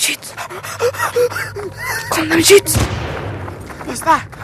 skyt! 0.00 0.32
Kom 2.14 2.30
deg, 2.32 2.44
skyt! 2.44 2.76
Pass 3.84 4.02
deg! 4.06 4.38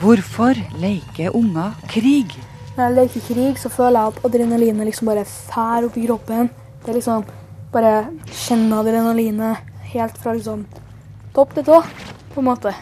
Hvorfor 0.00 0.58
leker 0.82 1.36
unger 1.36 1.76
krig? 1.90 2.34
Når 2.76 2.82
jeg 2.82 2.96
leker 2.96 3.26
krig, 3.28 3.60
så 3.60 3.70
føler 3.72 4.00
jeg 4.00 4.14
at 4.14 4.26
adrenalinet 4.28 4.90
liksom 4.90 5.08
bare 5.08 5.24
fær 5.28 5.86
opp 5.86 5.96
i 5.96 6.08
kroppen. 6.08 6.50
Det 6.82 6.92
er 6.92 6.98
liksom 6.98 7.24
bare 7.72 7.94
kjenne 8.32 8.82
adrenalinet 8.82 9.72
helt 9.94 10.18
fra 10.20 10.34
liksom 10.36 10.66
topp 11.36 11.54
til 11.56 11.66
tå, 11.68 11.80
på 12.34 12.42
en 12.42 12.48
måte. 12.50 12.74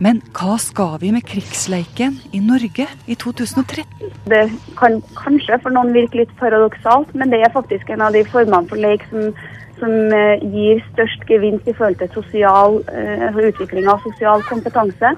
Men 0.00 0.20
hva 0.36 0.54
skal 0.60 0.94
vi 1.02 1.10
med 1.12 1.26
krigsleiken 1.28 2.20
i 2.32 2.40
Norge 2.44 2.86
i 3.10 3.16
2013? 3.20 3.82
Det 4.30 4.44
kan 4.78 5.00
kanskje 5.18 5.58
for 5.64 5.74
noen 5.74 5.92
virke 5.96 6.22
litt 6.22 6.32
paradoksalt, 6.40 7.10
men 7.18 7.32
det 7.32 7.42
er 7.44 7.52
faktisk 7.52 7.90
en 7.90 8.04
av 8.06 8.14
de 8.16 8.24
formene 8.30 8.68
for 8.70 8.80
leik 8.80 9.04
som, 9.10 9.32
som 9.80 9.96
eh, 10.14 10.44
gir 10.52 10.84
størst 10.92 11.26
gevinst 11.28 11.68
i 11.68 11.74
forhold 11.76 11.98
til 12.00 12.12
sosial, 12.14 12.78
uh, 12.92 13.40
utvikling 13.50 13.88
av 13.90 14.04
sosial 14.04 14.44
kompetanse. 14.48 15.16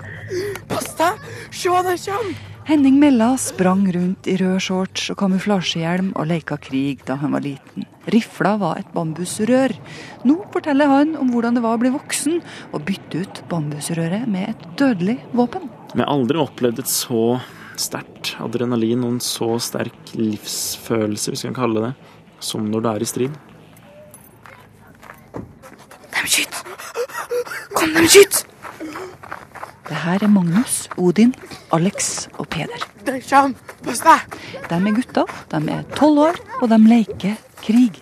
Pass 0.70 0.88
deg! 0.98 1.28
Se, 1.50 1.68
der 1.68 2.00
kommer! 2.06 2.48
Henning 2.62 3.00
Mella 3.02 3.32
sprang 3.42 3.88
rundt 3.90 4.28
i 4.30 4.36
rød 4.38 4.60
shorts 4.62 5.08
og 5.10 5.16
kamuflasjehjelm 5.18 6.12
og 6.14 6.28
leka 6.30 6.54
krig 6.62 7.02
da 7.08 7.16
han 7.18 7.34
var 7.34 7.42
liten. 7.42 7.88
Rifla 8.14 8.52
var 8.60 8.78
et 8.78 8.92
bambusrør. 8.94 9.74
Nå 10.22 10.36
forteller 10.54 10.90
han 10.90 11.16
om 11.18 11.32
hvordan 11.34 11.58
det 11.58 11.64
var 11.64 11.74
å 11.74 11.82
bli 11.82 11.90
voksen 11.90 12.38
og 12.70 12.84
bytte 12.86 13.24
ut 13.24 13.42
bambusrøret 13.50 14.30
med 14.30 14.52
et 14.54 14.64
dødelig 14.78 15.18
våpen. 15.34 15.66
Vi 15.90 16.04
har 16.04 16.14
aldri 16.14 16.38
opplevd 16.38 16.84
et 16.84 16.90
så 16.90 17.40
sterkt 17.74 18.36
adrenalin 18.42 19.02
og 19.02 19.16
en 19.16 19.24
så 19.26 19.56
sterk 19.58 20.14
livsfølelse, 20.14 21.32
hvis 21.32 21.42
vi 21.42 21.50
kan 21.50 21.64
kalle 21.64 21.88
det, 21.88 21.94
som 22.38 22.70
når 22.70 22.84
du 22.84 22.92
er 22.92 23.02
i 23.02 23.10
strid. 23.10 23.42
Skyt! 26.32 26.54
Kom 27.76 27.90
dem, 27.92 28.06
skyt! 28.08 28.46
Det 29.84 29.98
her 30.00 30.22
er 30.24 30.30
Magnus, 30.32 30.86
Odin, 30.96 31.34
Alex 31.76 32.28
og 32.40 32.46
Peder. 32.48 32.86
Der 33.04 33.18
kommer! 33.26 33.58
Pass 33.84 34.00
deg! 34.00 34.38
De 34.70 34.78
er 34.78 34.94
gutter, 34.96 35.34
de 35.52 35.60
er 35.74 35.82
tolv 35.98 36.22
år, 36.30 36.38
og 36.62 36.70
de 36.72 36.78
leker 36.86 37.34
krig. 37.60 38.00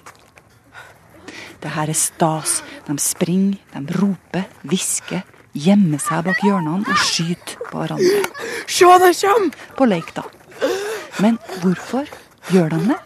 Det 1.61 1.73
her 1.75 1.91
er 1.91 1.99
stas. 1.99 2.61
De 2.87 2.95
springer, 3.03 3.59
de 3.75 3.99
roper, 3.99 4.47
hvisker, 4.63 5.25
gjemmer 5.51 5.99
seg 5.99 6.23
bak 6.29 6.45
hjørnene 6.47 6.87
og 6.87 7.03
skyter 7.03 7.59
på 7.67 7.83
hverandre. 7.83 8.23
Se, 8.71 8.87
de 8.87 9.11
kommer! 9.25 9.65
På 9.75 9.91
leik, 9.91 10.15
da. 10.15 10.23
Men 11.19 11.43
hvorfor 11.65 12.07
gjør 12.55 12.77
de 12.77 12.93
det? 12.93 13.01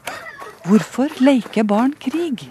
Hvorfor 0.68 1.16
leker 1.24 1.64
barn 1.64 1.96
krig? 1.96 2.50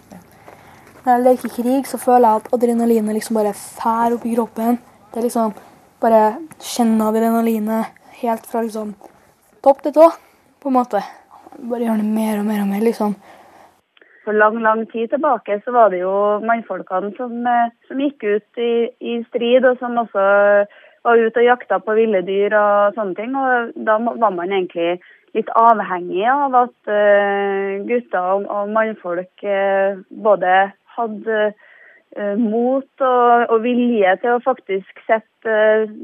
Når 1.04 1.18
jeg 1.18 1.24
leker 1.24 1.52
krig, 1.52 1.88
så 1.88 1.98
føler 2.00 2.30
jeg 2.30 2.40
at 2.40 2.54
adrenalinet 2.56 3.18
liksom 3.18 3.36
bare 3.36 3.52
fær 3.52 4.14
opp 4.16 4.24
i 4.24 4.36
kroppen. 4.38 4.78
Det 5.12 5.20
er 5.20 5.26
liksom 5.26 5.56
bare 6.00 6.22
kjenne 6.64 7.08
adrenalinet 7.12 7.98
helt 8.22 8.46
fra 8.48 8.62
liksom 8.64 8.94
topp 9.66 9.82
til 9.84 9.94
tå, 9.98 10.06
på 10.64 10.72
en 10.72 10.78
måte. 10.78 11.02
Bare 11.60 11.84
gjøre 11.84 12.00
det 12.00 12.08
mer 12.08 12.40
og 12.40 12.48
mer 12.48 12.62
og 12.64 12.70
mer, 12.70 12.86
liksom. 12.88 13.18
For 14.24 14.40
lang, 14.40 14.62
lang 14.64 14.86
tid 14.94 15.12
tilbake 15.12 15.58
så 15.66 15.74
var 15.76 15.92
det 15.92 16.00
jo 16.06 16.14
mannfolkene 16.48 17.12
som, 17.18 17.34
eh, 17.52 17.74
som 17.90 18.00
gikk 18.00 18.24
ut 18.24 18.62
i, 18.64 18.74
i, 19.04 19.18
strid, 19.28 19.68
og 19.68 19.84
som 19.84 20.00
også 20.00 20.24
var 21.04 21.20
ute 21.20 21.42
og 21.44 21.50
jakta 21.50 21.82
på 21.84 21.98
ville 22.00 22.24
dyr 22.24 22.56
og 22.56 22.96
sånne 22.96 23.18
ting. 23.20 23.36
Og 23.36 23.76
da 23.76 23.98
var 24.00 24.32
man 24.32 24.56
egentlig 24.56 25.02
litt 25.36 25.52
avhengig 25.58 26.24
av 26.30 26.56
at 26.62 26.78
uh, 26.88 27.84
gutter 27.90 28.48
og, 28.48 28.72
mannfolk 28.72 29.44
uh, 29.44 30.00
både 30.24 30.54
hadde 30.98 31.46
uh, 31.54 32.36
mot 32.40 33.06
og, 33.06 33.46
og, 33.50 33.56
vilje 33.66 34.18
til 34.24 34.36
å 34.36 34.44
faktisk 34.44 35.06
sette 35.08 35.56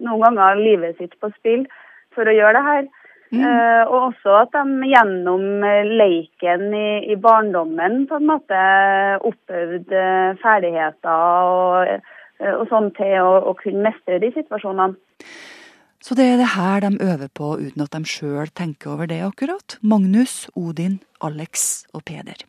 noen 0.03 0.23
ganger 0.25 0.61
livet 0.61 0.99
sitt 0.99 1.15
på 1.21 1.31
spill 1.37 1.67
for 2.15 2.29
å 2.29 2.35
gjøre 2.35 2.57
det 2.57 2.65
her. 2.69 2.87
Mm. 3.29 3.43
Uh, 3.45 3.83
og 3.85 3.97
også 4.07 4.39
at 4.39 4.55
de 4.55 4.89
gjennom 4.89 5.65
leiken 6.01 6.63
i, 6.73 6.87
i, 7.13 7.17
barndommen 7.21 8.07
på 8.09 8.17
en 8.17 8.25
måte 8.31 8.63
opplevde 9.29 10.01
ferdigheter 10.41 11.51
og, 11.53 12.09
og 12.55 12.65
sånn 12.71 12.89
til 12.97 13.19
å, 13.21 13.35
å, 13.51 13.53
kunne 13.59 13.85
mestre 13.91 14.17
de 14.23 14.33
situasjonene. 14.33 14.97
Så 16.01 16.15
det 16.15 16.25
er 16.31 16.37
det 16.39 16.53
her 16.55 16.79
de 16.85 16.95
øver 17.03 17.27
på 17.35 17.55
uten 17.59 17.83
at 17.83 17.91
de 17.91 18.07
sjøl 18.07 18.49
tenker 18.55 18.93
over 18.95 19.09
det 19.11 19.19
akkurat? 19.25 19.75
Magnus, 19.83 20.47
Odin, 20.55 21.01
Alex 21.21 21.83
og 21.93 22.05
Peder. 22.07 22.45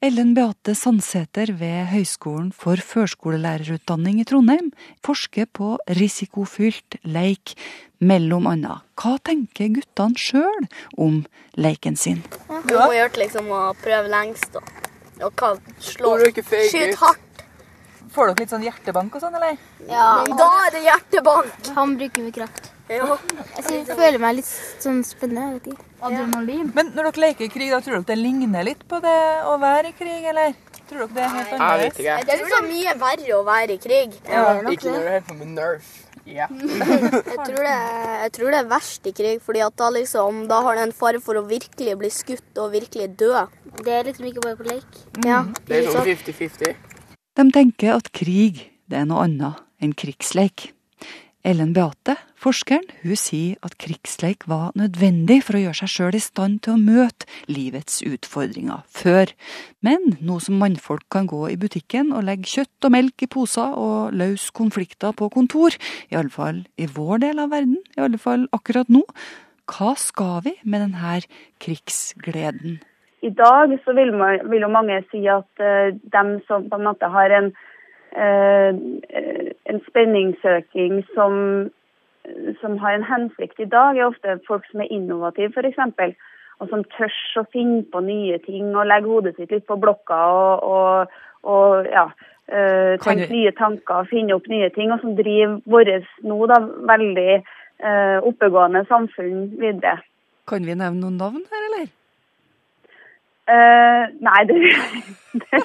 Ellen 0.00 0.30
Beate 0.32 0.72
Sandsæter 0.72 1.50
ved 1.60 1.90
Høgskolen 1.90 2.54
for 2.56 2.80
førskolelærerutdanning 2.80 4.22
i 4.22 4.24
Trondheim 4.24 4.70
forsker 5.04 5.44
på 5.52 5.74
risikofylt 5.98 6.96
leik, 7.04 7.52
mellom 8.00 8.48
annet. 8.48 8.80
Hva 8.96 9.18
tenker 9.28 9.68
guttene 9.74 10.16
sjøl 10.16 10.70
om 10.96 11.18
leiken 11.60 12.00
sin? 12.00 12.22
Du 12.64 12.78
må 12.78 12.88
gjøre 12.96 13.26
liksom 13.26 13.52
å 13.52 13.60
prøve 13.82 14.08
lengst 14.08 14.56
og, 14.56 14.72
og 15.20 15.36
hva, 15.36 15.52
slå 15.84 16.16
Skyt 16.32 16.96
hardt. 17.02 17.44
Får 18.16 18.32
dere 18.32 18.40
litt 18.40 18.56
sånn 18.56 18.64
hjertebank 18.64 19.20
og 19.20 19.26
sånn, 19.26 19.36
eller? 19.36 19.60
Ja. 19.84 20.24
Da 20.24 20.48
er 20.64 20.78
det 20.78 20.86
hjertebank. 20.88 21.74
Han 21.76 21.98
bruker 22.00 22.24
mye 22.24 22.38
kraft. 22.40 22.69
Ja. 22.90 23.16
Jeg 23.70 23.84
føler 23.86 24.18
meg 24.18 24.40
litt 24.40 24.50
sånn 24.82 25.00
spennende. 25.06 25.60
vet 25.60 25.70
ikke. 25.72 25.86
Adrenalin. 26.00 26.72
Men 26.74 26.92
når 26.96 27.10
dere 27.10 27.24
leker 27.28 27.46
i 27.46 27.52
krig, 27.52 27.70
da 27.70 27.80
tror 27.84 28.00
dere 28.00 28.08
det 28.10 28.18
ligner 28.18 28.66
litt 28.66 28.82
på 28.90 28.98
det 29.04 29.20
å 29.46 29.56
være 29.62 29.92
i 29.92 29.96
krig, 29.96 30.26
eller? 30.32 30.54
Tror 30.90 31.04
dere 31.04 31.14
det 31.14 31.24
er 31.24 31.34
helt 31.36 31.56
annerledes? 31.56 32.00
Jeg, 32.02 32.26
jeg 32.26 32.40
tror 32.40 32.50
det 32.50 32.58
er 32.58 32.68
mye 32.68 32.94
verre 33.04 33.34
å 33.36 33.42
være 33.46 33.76
i 33.76 33.82
krig. 33.82 34.16
Ja, 34.26 34.46
ikke 34.58 34.90
når 34.90 35.04
du 35.04 35.10
holder 35.10 35.26
på 35.28 35.38
med 35.38 35.52
Nerf. 35.58 35.90
Yeah. 36.30 36.50
jeg, 36.52 37.38
tror 37.46 37.62
det, 37.64 37.76
jeg, 38.22 38.32
tror 38.36 38.52
det, 38.52 38.58
er 38.58 38.66
verst 38.70 39.06
i 39.08 39.12
krig, 39.16 39.40
fordi 39.42 39.62
at 39.64 39.74
da, 39.80 39.88
liksom, 39.94 40.44
da 40.50 40.60
har 40.66 40.76
det 40.76 40.84
en 40.88 40.94
fare 40.94 41.22
for 41.22 41.38
å 41.40 41.44
virkelig 41.48 41.96
bli 41.98 42.10
skutt 42.12 42.60
og 42.60 42.74
virkelig 42.74 43.08
dø. 43.18 43.32
Det 43.80 43.94
er 43.96 44.10
liksom 44.10 44.28
ikke 44.28 44.44
bare 44.44 44.58
på 44.58 44.68
lek. 44.68 45.00
Mm. 45.16 45.26
Ja, 45.26 45.40
det 45.66 45.80
er 45.80 45.88
sånn 45.94 46.06
50-50. 46.10 46.76
De 47.40 47.46
tenker 47.54 47.96
at 47.96 48.12
krig 48.14 48.66
det 48.90 49.00
er 49.00 49.08
noe 49.08 49.24
annet 49.26 49.62
enn 49.80 49.94
krigsleik. 49.96 50.70
Ellen 51.46 51.72
Beate, 51.72 52.18
forskeren, 52.40 52.86
hun 53.02 53.18
sier 53.18 53.58
at 53.66 53.76
krigsleik 53.80 54.46
var 54.48 54.72
nødvendig 54.78 55.40
for 55.44 55.58
å 55.58 55.62
gjøre 55.64 55.80
seg 55.82 55.92
sjøl 55.92 56.16
i 56.16 56.22
stand 56.24 56.60
til 56.64 56.74
å 56.74 56.80
møte 56.80 57.28
livets 57.52 58.00
utfordringer 58.06 58.84
før. 58.88 59.32
Men 59.84 60.16
nå 60.24 60.38
som 60.44 60.60
mannfolk 60.60 61.06
kan 61.12 61.28
gå 61.30 61.42
i 61.52 61.58
butikken 61.60 62.14
og 62.16 62.24
legge 62.28 62.48
kjøtt 62.54 62.88
og 62.88 62.94
melk 62.96 63.26
i 63.26 63.30
poser 63.30 63.76
og 63.76 64.16
løse 64.16 64.52
konflikter 64.56 65.14
på 65.16 65.30
kontor, 65.32 65.76
i 66.08 66.18
alle 66.18 66.32
fall 66.32 66.64
i 66.80 66.88
vår 66.88 67.26
del 67.26 67.42
av 67.44 67.52
verden, 67.52 67.80
i 67.96 68.04
alle 68.04 68.20
fall 68.20 68.48
akkurat 68.56 68.88
nå, 68.92 69.04
hva 69.70 69.94
skal 70.00 70.40
vi 70.46 70.56
med 70.64 70.86
denne 70.86 71.20
krigsgleden? 71.62 72.80
I 73.20 73.30
dag 73.36 73.74
så 73.84 73.92
vil, 73.92 74.14
man, 74.16 74.40
vil 74.48 74.64
jo 74.64 74.72
mange 74.72 75.02
si 75.10 75.26
at 75.28 75.60
uh, 75.60 75.92
dem 75.92 76.38
som 76.48 76.70
på 76.70 76.78
en 76.80 76.86
måte 76.88 77.10
har 77.12 77.34
en 77.36 77.50
uh, 78.16 78.72
en 79.70 79.80
spenningssøking 79.88 81.02
som, 81.14 81.34
som, 82.60 82.78
har 82.78 82.96
en 82.96 83.06
hensikt 83.06 83.60
i 83.60 83.68
dag, 83.68 83.96
er 83.96 84.08
ofte 84.08 84.38
folk 84.48 84.66
som 84.70 84.82
er 84.84 84.92
innovative, 84.92 85.52
f.eks. 85.54 86.16
Og 86.60 86.68
som 86.68 86.82
tør 86.96 87.14
å 87.40 87.46
finne 87.52 87.84
på 87.92 88.02
nye 88.04 88.36
ting 88.44 88.74
og 88.74 88.88
legge 88.88 89.08
hodet 89.08 89.36
sitt 89.38 89.52
litt 89.54 89.64
på 89.68 89.78
blokka 89.80 90.18
og, 90.36 90.66
og, 90.74 91.14
og 91.48 91.88
ja, 91.88 92.10
øh, 92.52 92.98
tenke 93.00 93.30
nye 93.32 93.54
tanker 93.56 94.02
og 94.02 94.10
finne 94.10 94.36
opp 94.36 94.50
nye 94.52 94.68
ting. 94.74 94.92
Og 94.92 95.00
som 95.00 95.16
driver 95.16 95.56
vårt 95.64 96.10
nå 96.20 96.40
da 96.50 96.60
veldig 96.92 97.30
øh, 97.38 98.18
oppegående 98.28 98.84
samfunn 98.90 99.48
videre. 99.62 100.02
Kan 100.50 100.68
vi 100.68 100.76
nevne 100.76 101.00
noen 101.00 101.16
navn 101.20 101.48
her, 101.48 101.64
eller? 101.70 101.88
Uh, 103.50 104.04
nei, 104.22 104.40
det, 105.40 105.60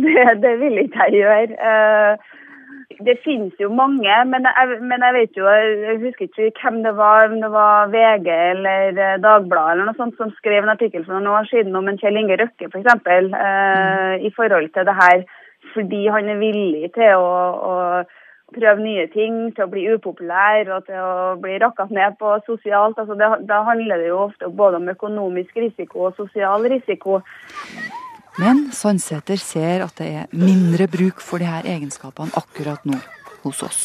det, 0.00 0.22
det, 0.40 0.52
vil 0.62 0.78
ikke 0.80 1.08
jeg 1.08 1.18
gjøre. 1.18 1.58
Uh, 1.60 2.36
det 3.06 3.14
finnes 3.22 3.54
jo 3.62 3.68
mange, 3.70 4.14
men 4.26 4.46
jeg, 4.48 4.78
men 4.82 5.04
jeg, 5.06 5.14
vet 5.14 5.36
jo 5.38 5.46
Jeg 5.46 5.98
husker 6.02 6.26
ikke 6.26 6.64
hvem 6.64 6.80
det 6.82 6.94
var, 6.98 7.28
om 7.30 7.40
det 7.42 7.50
var 7.54 7.90
VG 7.92 8.28
eller 8.34 8.98
eh, 8.98 9.18
Dagbladet 9.22 9.74
eller 9.74 9.90
noe 9.90 9.98
sånt 9.98 10.16
som 10.18 10.32
skrev 10.38 10.64
en 10.64 10.74
artikkel 10.74 11.04
for 11.06 11.14
noen 11.14 11.30
år 11.30 11.50
siden 11.50 11.76
om 11.78 11.86
en 11.88 12.00
Kjell 12.00 12.18
Inge 12.18 12.38
Røkke 12.40 12.66
f.eks. 12.66 12.72
For 12.72 12.80
eksempel, 12.82 13.30
mm. 13.34 14.26
i 14.26 14.32
forhold 14.34 14.70
til 14.74 14.88
det 14.88 14.96
her, 14.98 15.22
fordi 15.74 16.02
han 16.14 16.32
er 16.32 16.40
villig 16.42 16.90
til 16.96 17.22
å, 17.22 17.36
å 17.70 17.74
prøve 18.54 18.82
nye 18.82 19.06
ting, 19.12 19.38
til 19.54 19.66
å 19.66 19.70
bli 19.70 19.84
upopulær 19.92 20.70
og 20.74 20.86
til 20.88 20.98
å 21.02 21.36
bli 21.42 21.58
rakket 21.62 21.92
ned 21.94 22.18
på 22.20 22.34
sosialt. 22.46 22.98
Altså 22.98 23.16
det, 23.18 23.30
da 23.50 23.62
handler 23.66 24.00
det 24.00 24.10
jo 24.10 24.24
ofte 24.26 24.50
både 24.62 24.80
om 24.80 24.90
økonomisk 24.94 25.56
risiko 25.60 26.08
og 26.08 26.18
sosial 26.18 26.66
risiko. 26.72 27.20
Men 28.38 28.68
Sandsæter 28.70 29.40
ser 29.42 29.82
at 29.88 29.98
det 29.98 30.08
er 30.20 30.30
mindre 30.30 30.86
bruk 30.86 31.22
for 31.24 31.42
de 31.42 31.48
her 31.50 31.66
egenskapene 31.66 32.30
akkurat 32.38 32.84
nå 32.86 33.00
hos 33.42 33.62
oss. 33.66 33.80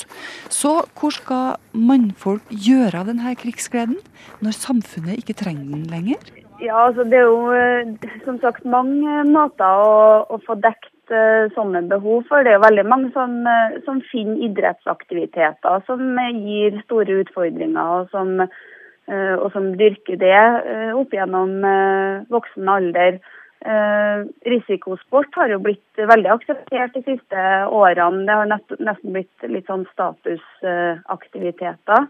Så 0.49 0.75
hvor 0.99 1.13
skal 1.15 1.57
mannfolk 1.73 2.45
gjøre 2.49 3.01
av 3.01 3.09
denne 3.09 3.33
krigsgleden, 3.39 3.97
når 4.45 4.57
samfunnet 4.57 5.21
ikke 5.21 5.37
trenger 5.41 5.69
den 5.73 5.85
lenger? 5.89 6.21
Ja, 6.61 6.85
altså 6.85 7.03
Det 7.03 7.17
er 7.17 7.27
jo 7.27 7.51
eh, 7.51 8.09
som 8.25 8.37
sagt 8.39 8.65
mange 8.65 9.23
måter 9.27 9.65
å, 9.83 10.23
å 10.31 10.37
få 10.45 10.55
dekt 10.61 11.11
eh, 11.11 11.49
sånne 11.57 11.81
behov 11.89 12.27
for. 12.29 12.45
Det 12.45 12.53
er 12.53 12.59
jo 12.59 12.67
veldig 12.67 12.85
mange 12.87 13.09
som, 13.15 13.35
eh, 13.49 13.79
som 13.87 13.99
finner 14.11 14.45
idrettsaktiviteter 14.47 15.83
som 15.89 16.03
eh, 16.21 16.37
gir 16.45 16.77
store 16.85 17.23
utfordringer, 17.25 17.81
og 17.97 18.13
som, 18.13 18.37
eh, 18.45 19.35
og 19.35 19.49
som 19.55 19.73
dyrker 19.81 20.21
det 20.21 20.37
eh, 20.37 20.91
opp 20.95 21.17
gjennom 21.17 21.57
eh, 21.67 22.23
voksen 22.31 22.69
alder. 22.77 23.19
Eh, 23.63 24.19
risikosport 24.51 25.31
har 25.39 25.47
jo 25.53 25.59
blitt 25.63 25.95
veldig 25.95 26.27
akseptert 26.33 26.91
de 26.97 27.01
siste 27.05 27.39
årene. 27.71 28.25
Det 28.27 28.33
har 28.35 28.43
nest, 28.51 28.67
nesten 28.83 29.13
blitt 29.15 29.37
litt 29.47 29.63
sånn 29.71 29.85
statusaktiviteter. 29.93 32.01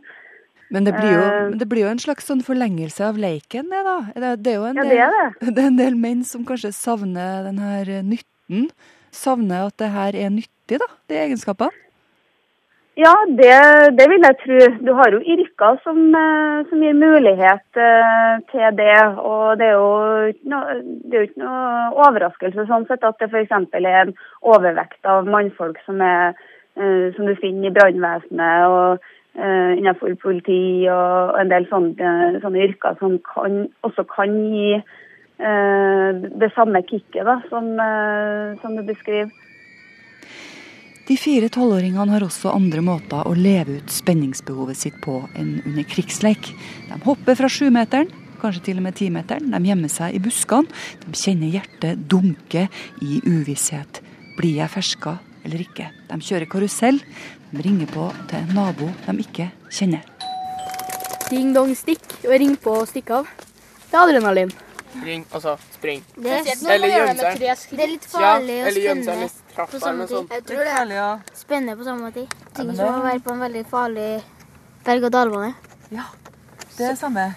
Men 0.74 0.82
det 0.88 0.94
blir, 0.98 1.12
jo, 1.14 1.22
Eh. 1.22 1.52
det 1.60 1.68
blir 1.70 1.84
jo 1.86 1.92
en 1.92 2.00
slags 2.02 2.26
sånn 2.26 2.42
forlengelse 2.42 3.04
av 3.06 3.14
leiken, 3.22 3.70
det 3.70 3.84
da. 3.86 3.98
Det, 4.16 4.32
det 4.44 4.52
er 4.54 4.58
jo 4.58 4.64
en 4.72 4.76
Ja, 4.76 4.82
del, 4.84 4.90
det 4.90 5.00
er 5.06 5.12
det. 5.14 5.28
en 5.68 5.78
del 5.78 5.94
menn 5.96 6.24
som 6.26 6.42
kanskje 6.46 6.72
savner 6.74 7.44
den 7.46 7.58
her 7.62 7.86
nytten. 8.02 8.70
Savner 9.14 9.68
at 9.68 9.78
det 9.78 9.92
her 9.94 10.16
er 10.18 10.30
nyttig, 10.34 10.80
da, 10.82 10.88
de 11.08 11.16
egenskapene. 11.28 11.70
Ja, 12.94 13.14
det, 13.26 13.54
det 13.98 14.06
vil 14.10 14.22
jeg 14.22 14.36
tro. 14.44 14.58
Du 14.86 14.92
har 14.94 15.10
jo 15.10 15.20
yrker 15.34 15.80
som, 15.82 15.98
eh, 16.14 16.60
som 16.70 16.82
gir 16.86 16.94
mulighet 16.94 17.80
eh, 17.82 18.34
til 18.52 18.76
det. 18.78 18.98
Og 19.18 19.58
det 19.58 19.66
er 19.66 19.80
jo 19.80 20.28
ikke 20.30 20.52
noe, 20.52 20.76
ikke 21.24 21.42
noe 21.42 21.88
overraskelse 22.06 22.68
sånn 22.70 22.86
sett 22.86 23.06
at 23.08 23.18
det 23.18 23.32
f.eks. 23.32 23.56
er 23.80 23.88
en 24.04 24.14
overvekt 24.46 25.10
av 25.10 25.26
mannfolk 25.26 25.80
som, 25.88 26.04
er, 26.06 26.38
eh, 26.78 27.10
som 27.16 27.26
du 27.26 27.34
finner 27.42 27.72
i 27.72 27.74
brannvesenet 27.74 28.70
og 28.70 29.12
innenfor 29.34 30.14
politi 30.22 30.86
og 30.94 31.40
en 31.42 31.50
del 31.50 31.64
sånne, 31.66 32.10
sånne 32.44 32.68
yrker 32.68 33.00
som 33.00 33.16
kan, 33.26 33.64
også 33.82 34.04
kan 34.06 34.36
gi 34.54 34.76
det 35.42 36.50
samme 36.54 36.84
kicket 36.86 37.26
da, 37.26 37.40
som, 37.50 37.72
som 38.62 38.78
du 38.78 38.84
beskriver. 38.86 39.34
De 41.04 41.18
fire 41.20 41.50
tolvåringene 41.52 42.14
har 42.16 42.24
også 42.24 42.54
andre 42.56 42.80
måter 42.86 43.28
å 43.28 43.34
leve 43.36 43.82
ut 43.82 43.92
spenningsbehovet 43.92 44.80
sitt 44.80 45.02
på 45.04 45.18
enn 45.36 45.58
under 45.66 45.84
krigsleik. 45.84 46.54
De 46.88 47.00
hopper 47.04 47.36
fra 47.36 47.50
sjumeteren, 47.52 48.08
kanskje 48.40 48.64
til 48.70 48.80
og 48.80 48.86
med 48.88 48.96
timeteren. 48.96 49.52
De 49.52 49.60
gjemmer 49.68 49.92
seg 49.92 50.16
i 50.16 50.22
buskene. 50.24 50.72
De 51.04 51.12
kjenner 51.20 51.52
hjertet 51.58 52.08
dunke 52.08 52.70
i 53.04 53.20
uvisshet. 53.28 54.00
Blir 54.40 54.62
jeg 54.62 54.72
ferska 54.72 55.18
eller 55.44 55.66
ikke? 55.66 55.90
De 56.08 56.22
kjører 56.24 56.48
karusell. 56.48 57.02
De 57.52 57.68
ringer 57.68 57.92
på 57.92 58.08
til 58.32 58.40
en 58.40 58.56
nabo 58.56 58.88
de 59.04 59.20
ikke 59.28 59.52
kjenner. 59.76 60.08
Ding 61.28 61.52
dong 61.56 61.76
stikk, 61.76 62.06
og 62.24 62.38
ring 62.40 62.56
på 62.62 62.80
og 62.80 62.88
stikk 62.88 63.12
av. 63.20 63.28
Det 63.90 63.98
er 63.98 64.08
adrenalin. 64.08 64.52
Ring, 65.04 65.24
altså 65.34 65.58
spring. 65.74 66.04
Det 66.16 66.32
er, 66.32 66.52
Eller 66.70 66.92
gjemme 66.96 67.16
seg. 67.20 67.40
det 67.44 67.84
er 67.84 67.92
litt 67.92 68.06
farlig 68.08 68.60
å 68.62 68.68
eller 68.70 68.86
gjemme 68.88 69.16
på 69.56 69.80
samme 69.80 70.08
tid. 70.08 70.28
Jeg 70.32 70.46
tror 70.50 70.64
det 70.68 70.98
er 70.98 71.22
Spennende 71.38 71.78
på 71.78 71.84
samme 71.88 72.12
tid. 72.12 72.28
Ting 72.54 72.68
men 72.68 72.76
som 72.78 73.00
å 73.00 73.04
være 73.06 73.24
på 73.24 73.34
en 73.34 73.44
veldig 73.46 73.64
farlig 73.70 74.10
berg-og-dal-bane. 74.86 75.54
Det 76.78 76.88
er 76.90 76.96
samme. 77.00 77.28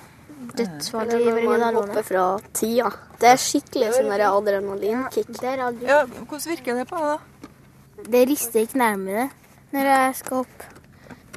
Dødsfarlig 0.56 1.20
berg-og-dal-bane. 1.24 2.02
fra 2.02 2.26
tida. 2.52 2.90
Det 3.20 3.32
er 3.32 3.40
skikkelig 3.40 3.92
sånn 3.96 4.12
der 4.12 4.26
adrenalinkick. 4.28 5.28
Det 5.40 5.56
Ja, 5.82 6.04
hvordan 6.06 6.48
virker 6.52 6.74
det 6.74 6.88
på 6.88 7.00
deg, 7.00 7.16
da? 7.16 8.02
Det 8.06 8.28
rister 8.28 8.60
i 8.60 8.66
knærne 8.66 8.98
mine 8.98 9.30
når 9.72 9.88
jeg 9.92 10.16
skal 10.16 10.44
hoppe. 10.44 10.72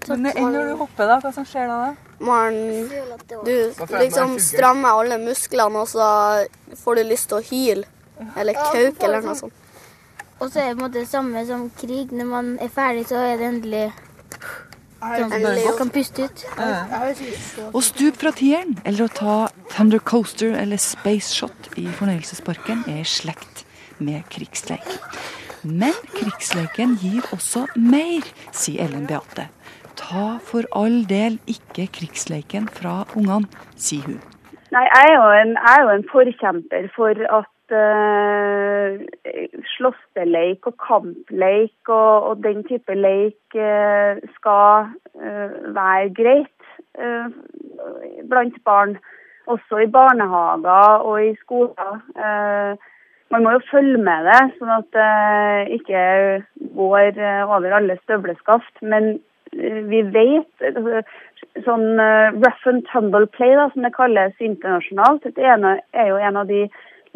Men 0.10 0.36
når 0.54 0.72
du 0.72 0.76
hopper, 0.80 1.08
da? 1.08 1.20
Hva 1.24 1.32
som 1.34 1.46
skjer 1.46 1.68
da? 1.68 1.80
da? 1.90 1.96
Man, 2.20 2.54
du 3.46 3.72
liksom 3.96 4.36
strammer 4.44 5.00
alle 5.00 5.18
musklene, 5.22 5.80
og 5.80 5.88
så 5.88 6.10
får 6.82 7.00
du 7.00 7.04
lyst 7.08 7.30
til 7.32 7.40
å 7.40 7.46
hyle. 7.46 7.86
Eller 8.36 8.58
kauke, 8.60 9.06
eller 9.08 9.24
noe 9.24 9.38
sånt. 9.40 9.56
Og 10.40 10.48
så 10.50 10.62
er 10.62 10.70
det 10.70 10.78
på 10.78 10.80
en 10.80 10.86
måte 10.86 11.00
det 11.02 11.10
samme 11.10 11.46
som 11.48 11.68
krig. 11.80 12.14
Når 12.16 12.30
man 12.30 12.54
er 12.64 12.72
ferdig, 12.72 13.08
så 13.10 13.20
er 13.20 13.40
det 13.40 13.50
endelig 13.50 13.90
sånn 15.00 15.32
man 15.32 15.78
kan 15.78 15.92
puste 15.96 16.28
ut. 16.28 16.46
Å 17.72 17.82
stupe 17.84 18.20
fra 18.20 18.32
tieren 18.36 18.78
eller 18.84 19.08
å 19.08 19.12
ta 19.20 19.36
Thunder 19.72 20.02
Coaster 20.04 20.56
eller 20.60 20.82
Space 20.82 21.32
Shot 21.36 21.70
i 21.80 21.88
fornøyelsesparken 22.00 22.86
er 22.92 23.04
i 23.04 23.08
slekt 23.08 23.64
med 24.00 24.28
krigsleik. 24.34 24.90
Men 25.64 25.96
krigsleiken 26.16 26.96
gir 27.02 27.24
også 27.36 27.66
mer, 27.76 28.28
sier 28.56 28.88
Ellen 28.88 29.08
Beate. 29.10 29.50
Ta 30.00 30.38
for 30.44 30.68
all 30.76 31.02
del 31.08 31.36
ikke 31.52 31.90
krigsleiken 32.00 32.70
fra 32.72 33.02
ungene, 33.20 33.50
sier 33.76 34.06
hun. 34.08 34.20
Nei, 34.72 34.86
jeg 34.86 35.10
er 35.10 35.16
jo 35.16 35.30
en, 35.34 35.56
jeg 35.58 35.72
er 35.74 35.84
jo 35.84 35.94
en 35.96 36.06
forkjemper 36.12 36.92
for 36.96 37.24
at 37.40 37.50
slåsseleik 39.76 40.68
og 40.70 40.76
kampleik 40.82 41.92
og, 41.92 42.30
og 42.30 42.44
den 42.44 42.64
type 42.68 42.96
leik 42.96 43.56
eh, 43.56 44.20
skal 44.36 44.90
eh, 45.20 45.56
være 45.76 46.10
greit 46.18 46.70
eh, 46.98 47.30
blant 48.30 48.58
barn. 48.66 48.98
Også 49.50 49.82
i 49.82 49.90
barnehager 49.90 51.06
og 51.10 51.26
i 51.26 51.36
skoler. 51.42 52.02
Eh, 52.14 52.90
man 53.32 53.44
må 53.44 53.56
jo 53.56 53.66
følge 53.70 53.98
med 54.02 54.26
det, 54.26 54.42
sånn 54.58 54.72
at 54.74 54.88
det 54.96 55.80
ikke 55.80 56.04
går 56.78 57.18
eh, 57.18 57.42
over 57.46 57.76
alle 57.78 57.98
støvleskaft. 58.02 58.82
Men 58.82 59.12
eh, 59.54 59.82
vi 59.92 60.02
vet 60.16 60.66
sånn 61.66 62.02
eh, 62.02 62.38
rough 62.40 62.70
and 62.72 62.86
tumble 62.90 63.30
play, 63.38 63.54
da, 63.58 63.68
som 63.74 63.86
det 63.86 63.94
kalles 63.98 64.42
internasjonalt, 64.42 65.30
det 65.38 65.46
er 65.46 66.10
jo 66.10 66.18
en 66.18 66.42
av 66.42 66.50
de 66.50 66.66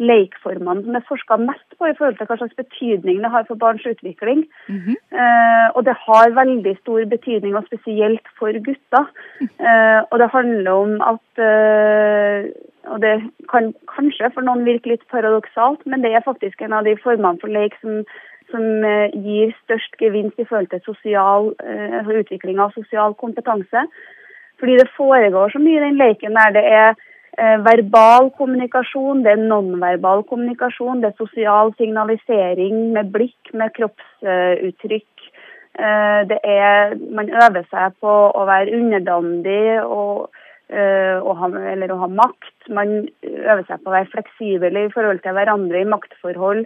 leikformene 0.02 0.82
som 0.82 0.96
er 0.98 1.06
forska 1.08 1.38
mest 1.38 1.78
på 1.78 1.88
i 1.88 1.94
forhold 1.98 2.18
til 2.18 2.28
hva 2.30 2.36
slags 2.40 2.56
betydning 2.58 3.22
det 3.22 3.30
har 3.30 3.46
for 3.48 3.60
barns 3.60 3.86
utvikling. 3.86 4.44
Eh, 5.14 5.68
og 5.74 5.84
det 5.86 5.96
har 6.06 6.36
veldig 6.36 6.76
stor 6.80 7.04
betydning, 7.14 7.56
og 7.56 7.66
spesielt 7.66 8.26
for 8.38 8.52
gutter. 8.66 9.10
Eh, 9.40 10.00
og 10.10 10.18
det 10.18 10.30
handler 10.32 10.70
om 10.70 11.00
at 11.14 11.44
eh, 11.48 12.52
Og 12.84 13.00
det 13.00 13.16
kan 13.48 13.72
kanskje 13.88 14.28
for 14.34 14.44
noen 14.44 14.66
virke 14.66 14.90
litt 14.90 15.06
paradoksalt, 15.08 15.86
men 15.86 16.02
det 16.04 16.10
er 16.12 16.20
faktisk 16.20 16.60
en 16.60 16.74
av 16.76 16.84
de 16.84 16.92
formene 17.00 17.40
for 17.40 17.48
leik 17.48 17.72
som 17.80 18.04
som 18.52 18.84
eh, 18.84 19.14
gir 19.24 19.54
størst 19.64 19.96
gevinst 20.00 20.38
i 20.38 20.46
forhold 20.48 20.70
til 20.72 20.82
sosial, 20.84 21.54
eh, 21.64 21.98
altså 22.00 22.20
utvikling 22.22 22.60
av 22.60 22.74
sosial 22.76 23.16
kompetanse. 23.18 23.86
Fordi 24.60 24.76
det 24.78 24.92
foregår 24.96 25.50
så 25.50 25.62
mye 25.62 25.80
i 25.80 25.84
den 25.88 25.98
leken 25.98 26.36
der 26.38 26.54
det 26.54 26.64
er 26.64 26.94
verbal 27.36 28.28
kommunikasjon, 28.38 29.24
det 29.24 29.32
er 29.32 29.40
nonverbal 29.50 30.22
kommunikasjon, 30.28 31.00
det 31.02 31.08
er 31.10 31.18
sosial 31.18 31.72
signalisering 31.80 32.92
med 32.94 33.10
blikk, 33.14 33.50
med 33.58 33.72
kroppsuttrykk. 33.74 35.14
Eh, 35.74 36.20
det 36.30 36.38
er, 36.46 36.94
man 37.10 37.30
øver 37.34 37.64
seg 37.66 37.96
på 38.02 38.10
å 38.30 38.42
være 38.46 38.76
underdandig 38.78 39.82
og, 39.82 40.30
eh, 40.70 41.18
og 41.18 41.34
ha, 41.40 41.50
eller 41.72 41.90
å 41.90 41.98
ha 42.04 42.10
makt. 42.10 42.68
Man 42.70 43.08
øver 43.24 43.64
seg 43.66 43.82
på 43.82 43.90
å 43.90 43.96
være 43.96 44.12
fleksibel 44.12 44.78
i 44.78 44.90
forhold 44.94 45.24
til 45.24 45.34
hverandre 45.34 45.82
i 45.82 45.88
maktforhold. 45.90 46.62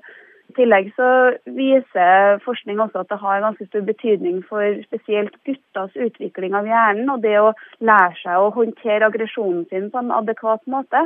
I 0.48 0.54
tillegg 0.56 0.88
så 0.96 1.08
viser 1.52 2.38
forskning 2.44 2.80
også 2.80 3.02
at 3.02 3.10
det 3.12 3.18
har 3.20 3.42
ganske 3.44 3.66
stor 3.68 3.84
betydning 3.84 4.40
for 4.48 4.80
spesielt 4.86 5.34
gutters 5.44 5.96
utvikling 6.08 6.56
av 6.56 6.68
hjernen, 6.68 7.10
og 7.12 7.20
det 7.24 7.34
å 7.40 7.52
lære 7.84 8.16
seg 8.22 8.40
å 8.40 8.52
håndtere 8.56 9.10
aggresjonen 9.10 9.66
sin 9.68 9.90
på 9.92 10.00
en 10.00 10.14
adekvat 10.16 10.64
måte. 10.70 11.04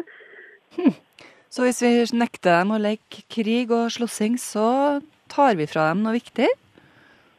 Så 1.53 1.67
hvis 1.67 1.83
vi 1.85 1.91
nekter 2.17 2.63
dem 2.63 2.71
å 2.73 2.81
leke 2.81 3.27
krig 3.29 3.75
og 3.75 3.91
slåssing, 3.93 4.39
så 4.41 5.01
tar 5.33 5.59
vi 5.59 5.67
fra 5.69 5.91
dem 5.91 6.05
noe 6.07 6.15
viktig? 6.17 6.49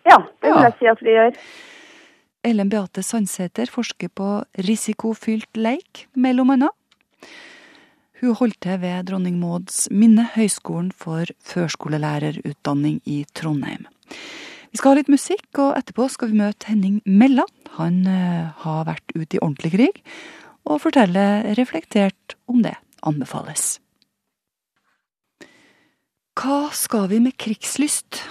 Ja, 0.06 0.20
det 0.44 0.52
vil 0.52 0.68
jeg 0.68 0.76
si 0.80 0.92
at 0.92 1.02
vi 1.02 1.16
gjør. 1.16 1.40
Ellen 2.44 2.70
Beate 2.70 3.02
Sandsæter 3.08 3.72
forsker 3.72 4.12
på 4.12 4.28
risikofylt 4.68 5.56
leik, 5.56 6.06
mellom 6.14 6.52
annet. 6.54 6.76
Hun 8.24 8.38
holdt 8.40 8.62
til 8.64 8.78
ved 8.80 9.10
Dronning 9.10 9.36
Mauds 9.36 9.90
minne, 9.92 10.24
Høgskolen 10.32 10.94
for 10.96 11.28
førskolelærerutdanning 11.44 13.02
i 13.04 13.26
Trondheim. 13.36 13.84
Vi 14.72 14.80
skal 14.80 14.94
ha 14.94 15.00
litt 15.02 15.12
musikk, 15.12 15.50
og 15.60 15.74
etterpå 15.76 16.06
skal 16.08 16.32
vi 16.32 16.40
møte 16.40 16.70
Henning 16.72 17.02
Mella. 17.04 17.44
Han 17.76 17.98
eh, 18.08 18.54
har 18.64 18.86
vært 18.88 19.12
ute 19.12 19.36
i 19.36 19.42
ordentlig 19.44 19.74
krig, 19.74 20.00
og 20.64 20.80
forteller 20.86 21.50
reflektert 21.60 22.38
om 22.48 22.64
det. 22.64 22.78
Anbefales. 23.04 23.82
Hva 26.40 26.70
skal 26.72 27.10
vi 27.12 27.20
med 27.28 27.36
krigslyst? 27.36 28.24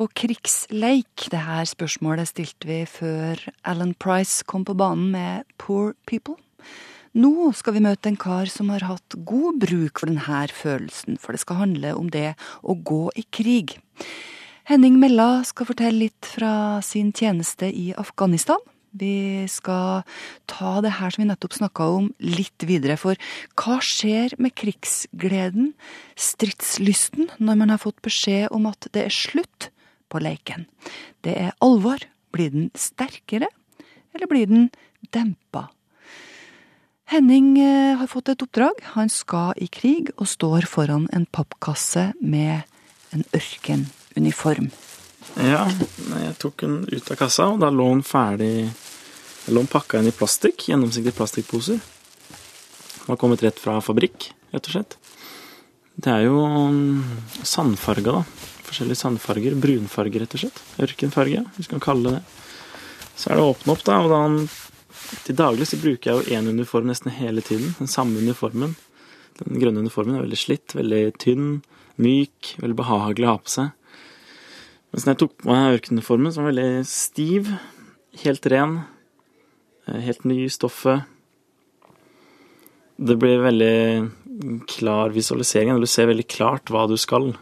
og 0.00 0.14
krigsleik? 0.16 1.26
Det 1.28 1.42
her 1.44 1.66
spørsmålet 1.68 2.30
stilte 2.30 2.68
vi 2.70 2.78
før 2.88 3.42
Alan 3.68 3.92
Price 4.00 4.46
kom 4.48 4.64
på 4.64 4.72
banen 4.78 5.10
med 5.12 5.50
Poor 5.58 5.92
People. 6.06 6.38
Nå 7.10 7.50
skal 7.58 7.74
vi 7.74 7.82
møte 7.82 8.06
en 8.06 8.18
kar 8.20 8.46
som 8.46 8.68
har 8.70 8.84
hatt 8.86 9.16
god 9.26 9.56
bruk 9.58 9.98
for 9.98 10.06
denne 10.06 10.42
følelsen, 10.54 11.16
for 11.18 11.34
det 11.34 11.42
skal 11.42 11.58
handle 11.58 11.94
om 11.98 12.10
det 12.14 12.36
å 12.62 12.76
gå 12.78 13.08
i 13.18 13.24
krig. 13.34 13.80
Henning 14.70 15.00
Mella 15.02 15.42
skal 15.42 15.66
fortelle 15.66 16.04
litt 16.04 16.28
fra 16.36 16.78
sin 16.86 17.10
tjeneste 17.10 17.66
i 17.66 17.90
Afghanistan. 17.98 18.62
Vi 18.94 19.42
skal 19.50 20.04
ta 20.50 20.76
det 20.82 20.92
her 21.00 21.10
som 21.10 21.24
vi 21.24 21.26
nettopp 21.32 21.56
snakka 21.58 21.88
om, 21.96 22.06
litt 22.22 22.62
videre. 22.66 22.94
For 22.94 23.18
hva 23.58 23.80
skjer 23.82 24.36
med 24.38 24.54
krigsgleden, 24.54 25.72
stridslysten, 26.14 27.32
når 27.42 27.58
man 27.58 27.74
har 27.74 27.82
fått 27.82 27.98
beskjed 28.06 28.54
om 28.54 28.70
at 28.70 28.86
det 28.94 29.08
er 29.08 29.18
slutt 29.18 29.72
på 30.10 30.22
leiken? 30.22 30.68
Det 31.26 31.34
er 31.48 31.58
alvor. 31.58 32.06
Blir 32.30 32.54
den 32.54 32.70
sterkere, 32.78 33.48
eller 34.14 34.30
blir 34.30 34.46
den 34.46 34.68
dempa? 35.10 35.66
Henning 37.10 37.58
eh, 37.58 37.96
har 37.98 38.06
fått 38.06 38.28
et 38.30 38.42
oppdrag. 38.44 38.84
Han 38.94 39.08
skal 39.10 39.58
i 39.58 39.66
krig 39.66 40.12
og 40.14 40.28
står 40.30 40.68
foran 40.70 41.08
en 41.10 41.24
pappkasse 41.26 42.12
med 42.22 42.62
en 43.10 43.24
ørkenuniform. 43.34 44.68
Ja, 45.42 45.64
jeg 45.66 46.36
tok 46.38 46.62
den 46.62 46.76
ut 46.86 47.10
av 47.10 47.18
kassa, 47.18 47.48
og 47.50 47.58
da 47.64 47.72
lå 47.74 47.88
den 47.90 48.06
ferdig 48.06 48.52
Jeg 48.68 49.56
Lå 49.56 49.64
den 49.64 49.72
pakka 49.72 49.98
inn 49.98 50.06
i 50.06 50.14
plastikk, 50.14 50.68
gjennomsiktige 50.68 51.16
plastikkposer. 51.16 51.80
Den 51.80 53.08
var 53.08 53.18
kommet 53.18 53.42
rett 53.42 53.58
fra 53.58 53.78
fabrikk, 53.82 54.28
rett 54.54 54.68
og 54.68 54.76
slett. 54.76 54.98
Det 55.98 56.12
er 56.12 56.28
jo 56.28 56.44
sandfarga, 57.42 58.20
da. 58.20 58.50
Forskjellige 58.68 59.00
sandfarger. 59.00 59.58
Brunfarge, 59.58 60.22
rett 60.22 60.36
og 60.36 60.44
slett. 60.44 60.62
Ørkenfarge, 60.78 61.42
hvis 61.56 61.66
vi 61.66 61.74
kan 61.74 61.82
kalle 61.90 62.12
det 62.12 62.20
det. 62.20 62.26
Så 63.16 63.32
er 63.32 63.40
det 63.40 63.48
å 63.48 63.54
åpne 63.56 63.74
opp, 63.74 63.82
da, 63.88 63.98
og 64.04 64.12
da 64.12 64.20
til 65.26 65.36
daglig 65.38 65.66
så 65.68 65.78
bruker 65.80 66.10
jeg 66.10 66.20
jo 66.20 66.38
én 66.38 66.48
uniform 66.50 66.88
nesten 66.90 67.12
hele 67.14 67.42
tiden. 67.44 67.74
Den 67.78 67.90
samme 67.90 68.20
uniformen. 68.22 68.76
Den 69.40 69.60
grønne 69.60 69.82
uniformen 69.84 70.16
er 70.16 70.24
veldig 70.24 70.38
slitt, 70.38 70.74
veldig 70.76 71.02
tynn, 71.22 71.60
myk, 72.00 72.54
veldig 72.60 72.78
behagelig 72.78 73.28
å 73.28 73.34
ha 73.34 73.42
på 73.42 73.52
seg. 73.54 73.70
Mens 74.90 75.06
når 75.06 75.14
jeg 75.14 75.20
tok 75.22 75.36
på 75.38 75.50
meg 75.50 75.76
ørkenuniformen, 75.76 76.32
som 76.34 76.44
var 76.44 76.52
veldig 76.52 76.86
stiv, 76.90 77.50
helt 78.24 78.46
ren, 78.50 78.80
eh, 79.86 80.00
helt 80.00 80.24
ny 80.24 80.44
i 80.44 80.50
stoffet 80.50 81.06
Det 83.00 83.16
blir 83.16 83.40
veldig 83.40 84.10
klar 84.68 85.08
visualisering. 85.08 85.80
Du 85.80 85.86
ser 85.86 86.06
veldig 86.06 86.26
klart 86.28 86.66
hva 86.68 86.86
du 86.86 86.98
skal. 86.98 87.32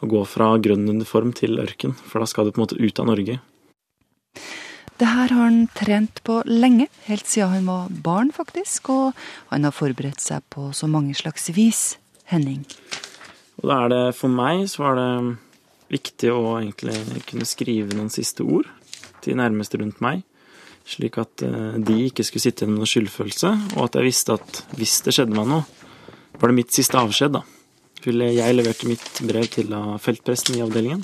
Å 0.00 0.08
gå 0.08 0.22
fra 0.24 0.56
grønn 0.56 0.88
uniform 0.88 1.34
til 1.36 1.60
ørken, 1.60 1.92
for 1.92 2.20
da 2.20 2.24
skal 2.24 2.46
du 2.46 2.52
på 2.52 2.62
en 2.62 2.64
måte 2.64 2.80
ut 2.80 2.98
av 2.98 3.10
Norge. 3.10 3.40
Det 5.00 5.08
her 5.08 5.30
har 5.32 5.46
han 5.46 5.62
trent 5.72 6.18
på 6.28 6.42
lenge, 6.44 6.84
helt 7.06 7.24
siden 7.24 7.54
han 7.54 7.68
var 7.70 7.92
barn, 8.04 8.30
faktisk. 8.36 8.90
Og 8.92 9.16
han 9.48 9.64
har 9.64 9.72
forberedt 9.72 10.20
seg 10.20 10.44
på 10.52 10.66
så 10.76 10.90
mange 10.92 11.14
slags 11.16 11.48
vis. 11.56 11.96
Henning. 12.30 12.66
Og 13.58 13.64
da 13.66 13.78
er 13.82 13.88
det 13.90 14.02
for 14.14 14.30
meg 14.30 14.66
så 14.70 14.84
var 14.84 14.98
det 15.00 15.38
viktig 15.90 16.28
å 16.30 16.58
egentlig 16.60 17.24
kunne 17.26 17.48
skrive 17.48 17.96
noen 17.96 18.12
siste 18.12 18.44
ord 18.44 18.68
til 19.24 19.40
nærmeste 19.40 19.80
rundt 19.80 19.98
meg. 20.04 20.20
Slik 20.86 21.18
at 21.18 21.42
eh, 21.42 21.80
de 21.80 21.96
ikke 22.06 22.24
skulle 22.28 22.44
sitte 22.44 22.68
med 22.68 22.78
noen 22.78 22.92
skyldfølelse, 22.92 23.50
og 23.74 23.88
at 23.88 23.98
jeg 23.98 24.06
visste 24.06 24.36
at 24.36 24.60
hvis 24.78 25.00
det 25.06 25.16
skjedde 25.16 25.34
meg 25.34 25.48
noe, 25.50 25.64
var 26.36 26.52
det 26.52 26.58
mitt 26.60 26.76
siste 26.76 27.00
avskjed, 27.00 27.40
da. 27.40 27.42
Jeg 28.04 28.56
leverte 28.56 28.88
mitt 28.88 29.24
brev 29.28 29.48
til 29.52 29.74
feltpresten 30.00 30.56
i 30.56 30.62
avdelingen, 30.64 31.02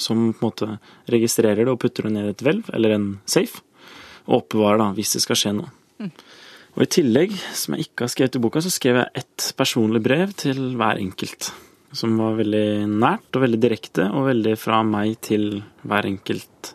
som 0.00 0.30
på 0.32 0.40
en 0.40 0.48
måte 0.48 0.70
registrerer 1.12 1.64
det 1.64 1.72
og 1.72 1.80
putter 1.82 2.08
det 2.08 2.14
ned 2.16 2.30
i 2.30 2.34
et 2.34 2.44
hvelv 2.46 2.70
eller 2.76 2.96
en 2.96 3.08
safe, 3.28 3.62
og 4.26 4.42
oppbevarer 4.42 4.80
da, 4.82 4.90
hvis 4.96 5.16
det 5.16 5.24
skal 5.24 5.38
skje 5.38 5.56
noe. 5.60 5.72
Mm. 6.00 6.12
Og 6.78 6.84
i 6.84 6.92
tillegg, 6.98 7.34
som 7.56 7.74
jeg 7.74 7.88
ikke 7.88 8.06
har 8.06 8.12
skrevet 8.12 8.38
i 8.38 8.42
boka, 8.42 8.62
så 8.62 8.70
skrev 8.72 9.00
jeg 9.00 9.24
ett 9.24 9.50
personlig 9.58 10.02
brev 10.04 10.32
til 10.38 10.70
hver 10.78 11.02
enkelt 11.02 11.50
som 11.92 12.16
var 12.20 12.36
veldig 12.38 12.86
nært 12.86 13.34
og 13.34 13.44
veldig 13.44 13.60
direkte, 13.62 14.06
og 14.14 14.28
veldig 14.30 14.56
fra 14.60 14.82
meg 14.86 15.16
til 15.26 15.62
hver 15.82 16.06
enkelt. 16.08 16.74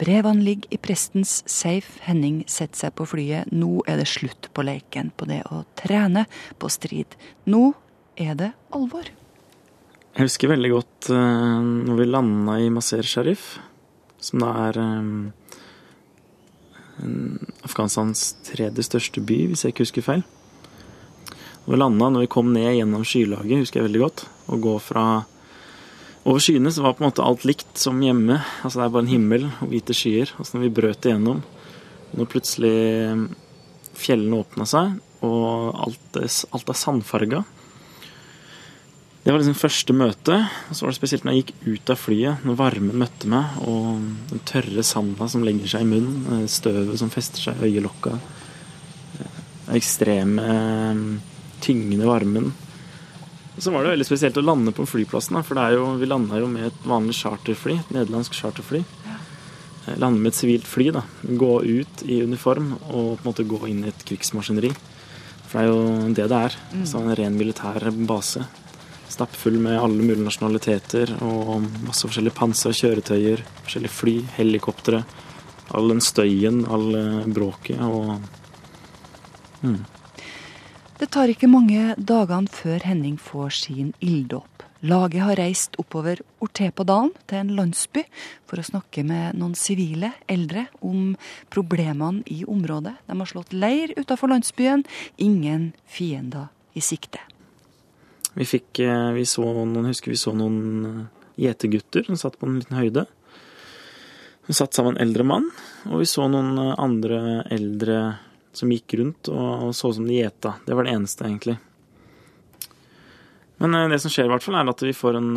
Brevene 0.00 0.42
ligger 0.42 0.74
i 0.74 0.80
prestens 0.82 1.36
safe. 1.50 2.00
Henning 2.02 2.42
setter 2.50 2.86
seg 2.86 2.96
på 2.98 3.06
flyet. 3.08 3.52
Nå 3.54 3.84
er 3.88 4.00
det 4.00 4.08
slutt 4.10 4.48
på 4.56 4.64
leken, 4.66 5.12
på 5.14 5.28
det 5.30 5.42
å 5.54 5.62
trene, 5.78 6.24
på 6.58 6.70
strid. 6.72 7.14
Nå 7.46 7.68
er 8.18 8.34
det 8.40 8.50
alvor. 8.74 9.06
Jeg 10.14 10.28
husker 10.28 10.52
veldig 10.52 10.68
godt 10.70 11.08
uh, 11.10 11.58
når 11.58 11.96
vi 11.98 12.04
landa 12.06 12.52
i 12.62 12.68
Maser 12.70 13.02
Sharif, 13.02 13.56
som 14.22 14.44
da 14.44 14.50
er 14.68 14.76
um, 14.78 15.32
Afghanistans 17.66 18.22
tredje 18.46 18.84
største 18.86 19.18
by, 19.26 19.40
hvis 19.50 19.64
jeg 19.64 19.74
ikke 19.74 19.82
husker 19.82 20.06
feil. 20.06 20.22
Når 21.64 21.72
vi 21.72 21.80
landa, 21.80 22.12
når 22.14 22.22
vi 22.22 22.30
kom 22.30 22.52
ned 22.54 22.76
gjennom 22.76 23.02
skylaget, 23.02 23.64
husker 23.64 23.80
jeg 23.80 23.88
veldig 23.88 24.04
godt. 24.04 24.22
Å 24.46 24.60
gå 24.62 24.76
fra 24.84 25.04
Over 26.24 26.40
skyene 26.40 26.70
så 26.72 26.84
var 26.86 26.94
på 26.94 27.02
en 27.02 27.08
måte 27.10 27.26
alt 27.26 27.42
likt 27.44 27.74
som 27.82 27.98
hjemme. 28.00 28.38
Altså 28.62 28.78
det 28.78 28.86
er 28.86 28.94
bare 28.94 29.04
en 29.04 29.10
himmel 29.10 29.48
og 29.50 29.66
hvite 29.72 29.98
skyer. 29.98 30.30
Og 30.38 30.46
så 30.46 30.54
når 30.54 30.68
vi 30.68 30.74
brøt 30.78 31.10
igjennom, 31.10 31.42
når 32.14 32.30
plutselig 32.30 32.78
mm, 33.18 33.26
fjellene 33.98 34.38
åpna 34.46 34.64
seg, 34.70 34.94
og 35.26 35.74
alt 35.88 36.22
er, 36.22 36.30
alt 36.54 36.70
er 36.70 36.80
sandfarga 36.80 37.42
Det 39.24 39.32
var 39.32 39.40
liksom 39.40 39.56
første 39.56 39.94
møte. 39.96 40.36
Og 40.68 40.76
så 40.76 40.84
var 40.84 40.92
det 40.92 40.98
spesielt 40.98 41.24
når 41.24 41.36
jeg 41.36 41.44
gikk 41.44 41.52
ut 41.64 41.92
av 41.94 42.00
flyet, 42.00 42.42
når 42.44 42.58
varmen 42.60 42.98
møtte 43.00 43.28
meg, 43.32 43.56
og 43.64 44.02
den 44.28 44.42
tørre 44.44 44.84
sanda 44.84 45.28
som 45.32 45.46
legger 45.46 45.70
seg 45.72 45.86
i 45.86 45.88
munnen, 45.88 46.26
eh, 46.42 46.50
støvet 46.52 47.00
som 47.00 47.12
fester 47.12 47.40
seg 47.40 47.62
i 47.62 47.70
øyelokka, 47.70 48.18
den 49.14 49.78
ekstreme 49.78 50.44
mm, 50.44 51.06
tyngende 51.64 52.08
varmen. 52.10 52.50
Så 53.56 53.70
var 53.70 53.84
det 53.84 53.94
veldig 53.94 54.06
spesielt 54.08 54.36
å 54.36 54.44
lande 54.44 54.74
på 54.76 54.84
flyplassen, 54.84 55.38
for 55.46 55.60
jo, 55.72 55.86
vi 55.96 56.08
landa 56.10 56.40
jo 56.42 56.50
med 56.50 56.66
et 56.68 56.84
vanlig 56.84 57.14
charterfly, 57.22 57.78
et 57.80 57.94
nederlandsk 57.94 58.34
charterfly. 58.36 58.82
Eh, 59.86 59.96
lande 60.00 60.20
med 60.20 60.34
et 60.34 60.40
sivilt 60.40 60.68
fly, 60.68 60.90
da. 60.98 61.04
Gå 61.24 61.54
ut 61.62 62.04
i 62.04 62.20
uniform 62.20 62.74
og 62.90 63.14
på 63.16 63.22
en 63.22 63.30
måte 63.30 63.48
gå 63.48 63.62
inn 63.70 63.86
i 63.86 63.92
et 63.92 64.04
krigsmaskineri. 64.04 64.74
For 65.48 65.60
det 65.60 65.64
er 65.64 65.72
jo 65.72 66.12
det 66.18 66.28
det 66.28 66.42
er. 66.50 66.58
Mm. 66.74 66.84
Så 66.90 67.00
en 67.00 67.16
ren 67.16 67.40
militær 67.40 67.88
base. 68.04 68.44
Stappfull 69.14 69.60
med 69.62 69.78
alle 69.78 70.02
mulige 70.02 70.26
nasjonaliteter 70.26 71.12
og 71.22 71.68
masse 71.84 72.02
forskjellige 72.02 72.34
pansra 72.34 72.72
kjøretøyer, 72.74 73.44
forskjellige 73.62 73.94
fly, 73.94 74.14
helikoptre. 74.38 75.04
All 75.74 75.92
den 75.92 76.02
støyen, 76.04 76.64
all 76.66 76.88
bråket 77.34 77.78
og 77.84 78.16
mm. 79.62 79.82
Det 80.98 81.10
tar 81.10 81.30
ikke 81.30 81.50
mange 81.50 81.94
dagene 81.98 82.50
før 82.54 82.84
Henning 82.86 83.16
får 83.20 83.54
sin 83.64 83.94
ilddåp. 84.00 84.62
Laget 84.84 85.24
har 85.24 85.38
reist 85.40 85.78
oppover 85.80 86.20
Ortepodalen 86.44 87.10
til 87.26 87.40
en 87.40 87.52
landsby 87.56 88.02
for 88.44 88.60
å 88.60 88.66
snakke 88.66 89.02
med 89.06 89.38
noen 89.40 89.56
sivile 89.58 90.12
eldre 90.30 90.66
om 90.84 91.14
problemene 91.52 92.20
i 92.30 92.42
området. 92.44 92.94
De 93.08 93.16
har 93.16 93.30
slått 93.30 93.56
leir 93.56 93.94
utafor 93.96 94.30
landsbyen. 94.30 94.84
Ingen 95.16 95.72
fiender 95.88 96.50
i 96.76 96.84
sikte. 96.84 97.22
Vi 98.34 98.44
fikk, 98.44 98.80
eh, 98.82 99.10
vi 99.14 99.26
så 99.26 99.44
noen, 99.46 99.86
husker 99.86 100.10
vi 100.10 100.18
så 100.18 100.32
noen 100.34 100.86
eh, 100.86 101.26
gjetergutter 101.46 102.08
som 102.08 102.18
satt 102.18 102.38
på 102.38 102.48
en 102.48 102.58
liten 102.58 102.76
høyde. 102.76 103.06
Vi 104.48 104.56
satt 104.58 104.74
sammen 104.74 104.96
en 104.96 105.06
eldre 105.06 105.24
mann, 105.24 105.46
og 105.86 106.02
vi 106.02 106.08
så 106.10 106.26
noen 106.28 106.58
eh, 106.58 106.74
andre 106.82 107.44
eldre 107.54 108.00
som 108.54 108.70
gikk 108.70 108.96
rundt 108.98 109.30
og 109.30 109.70
så 109.74 109.90
ut 109.90 109.98
som 109.98 110.06
de 110.06 110.18
gjeta. 110.18 110.56
Det 110.66 110.74
var 110.74 110.86
det 110.86 110.94
eneste, 110.94 111.26
egentlig. 111.26 111.56
Men 113.62 113.74
det 113.90 114.00
som 114.02 114.10
skjer, 114.10 114.26
i 114.28 114.32
hvert 114.32 114.42
fall, 114.42 114.58
er 114.58 114.70
at 114.70 114.82
vi 114.82 114.92
får 114.94 115.16
en 115.18 115.30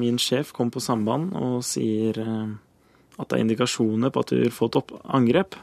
Min 0.00 0.18
sjef 0.20 0.50
kommer 0.56 0.74
på 0.74 0.82
samband 0.82 1.34
og 1.36 1.60
sier 1.64 2.16
at 2.20 3.28
det 3.28 3.36
er 3.36 3.42
indikasjoner 3.44 4.12
på 4.12 4.24
at 4.24 4.32
vi 4.32 4.42
vil 4.42 4.52
få 4.52 4.68
et 4.68 4.92
angrep. 5.04 5.56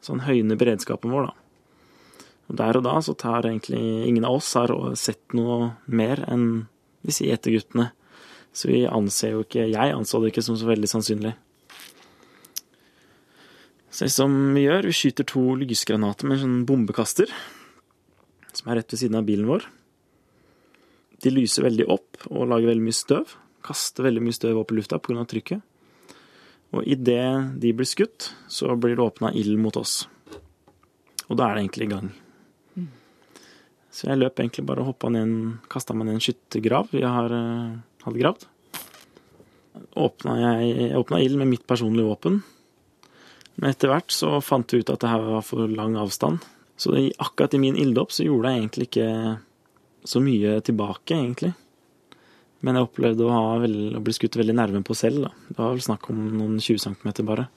Så 0.00 0.16
han 0.16 0.24
høyner 0.24 0.60
beredskapen 0.60 1.12
vår, 1.12 1.28
da. 1.28 1.45
Der 2.46 2.78
og 2.78 2.84
da 2.86 2.98
så 3.02 3.14
tar 3.18 3.48
egentlig 3.48 3.80
ingen 4.06 4.24
av 4.24 4.38
oss 4.38 4.52
har 4.54 4.70
sett 4.98 5.34
noe 5.34 5.74
mer 5.86 6.22
enn 6.30 6.66
disse 7.06 7.26
guttene. 7.26 7.90
Så 8.56 8.70
vi 8.70 8.86
anser 8.88 9.34
jo 9.34 9.42
ikke 9.44 9.66
Jeg 9.68 9.92
anså 9.92 10.20
det 10.22 10.32
ikke 10.32 10.44
som 10.46 10.56
så 10.56 10.68
veldig 10.68 10.88
sannsynlig. 10.88 11.34
Så 13.90 14.06
det 14.06 14.12
som 14.12 14.32
vi 14.54 14.66
gjør, 14.66 14.88
vi 14.88 14.94
skyter 14.96 15.24
to 15.24 15.42
lysgranater 15.56 16.28
med 16.28 16.36
en 16.36 16.42
sånn 16.42 16.64
bombekaster, 16.68 17.30
som 18.52 18.68
er 18.68 18.80
rett 18.80 18.92
ved 18.92 19.00
siden 19.00 19.16
av 19.16 19.24
bilen 19.28 19.48
vår. 19.48 19.64
De 21.24 21.32
lyser 21.32 21.64
veldig 21.64 21.86
opp 21.92 22.26
og 22.28 22.50
lager 22.50 22.70
veldig 22.70 22.84
mye 22.84 22.96
støv. 22.96 23.32
Kaster 23.64 24.04
veldig 24.06 24.22
mye 24.24 24.36
støv 24.36 24.60
opp 24.60 24.72
i 24.72 24.76
lufta 24.76 25.00
pga. 25.00 25.24
trykket. 25.24 25.64
Og 26.76 26.84
idet 26.84 27.56
de 27.60 27.72
blir 27.72 27.88
skutt, 27.88 28.34
så 28.48 28.76
blir 28.76 28.96
det 28.96 29.04
åpna 29.04 29.32
ild 29.32 29.58
mot 29.58 29.76
oss. 29.80 30.06
Og 31.30 31.36
da 31.36 31.48
er 31.48 31.56
det 31.56 31.64
egentlig 31.64 31.88
i 31.88 31.94
gang. 31.94 32.12
Så 33.96 34.10
jeg 34.10 34.20
løp 34.20 34.42
egentlig 34.42 34.66
bare 34.68 34.82
og 34.84 34.92
hoppa 34.92 35.08
ned 35.12 35.24
en, 35.24 35.38
kasta 35.72 35.96
meg 35.96 36.08
ned 36.08 36.18
en 36.18 36.26
skyttergrav 36.26 36.92
jeg 36.92 37.08
har, 37.08 37.32
uh, 37.32 38.02
hadde 38.04 38.20
gravd. 38.20 38.44
Åpna 39.96 40.36
jeg, 40.40 40.74
jeg 40.76 41.00
åpna 41.00 41.22
ild 41.24 41.40
med 41.40 41.54
mitt 41.54 41.64
personlige 41.68 42.08
våpen 42.10 42.42
men 43.56 43.72
etter 43.72 43.90
hvert 43.90 44.12
så 44.12 44.36
fant 44.44 44.72
vi 44.72 44.82
ut 44.82 44.90
at 44.92 45.00
det 45.02 45.10
her 45.10 45.22
var 45.24 45.44
for 45.44 45.68
lang 45.70 45.96
avstand. 45.96 46.44
Så 46.76 46.92
det, 46.92 47.06
akkurat 47.22 47.54
i 47.56 47.60
min 47.60 47.78
ilddåp 47.80 48.12
så 48.12 48.26
gjorde 48.26 48.52
jeg 48.52 48.62
egentlig 48.62 48.88
ikke 48.90 49.12
så 50.06 50.20
mye 50.22 50.58
tilbake, 50.64 51.16
egentlig. 51.16 51.54
Men 52.64 52.76
jeg 52.76 52.88
opplevde 52.88 53.24
å, 53.24 53.38
vel, 53.62 53.78
å 53.96 54.02
bli 54.04 54.14
skutt 54.16 54.36
veldig 54.36 54.56
nerven 54.58 54.84
på 54.84 54.96
selv. 54.96 55.24
Da. 55.24 55.32
Det 55.48 55.56
var 55.56 55.72
vel 55.72 55.86
snakk 55.86 56.10
om 56.12 56.20
noen 56.36 56.60
20 56.60 56.84
cm 56.84 57.24
bare. 57.28 57.48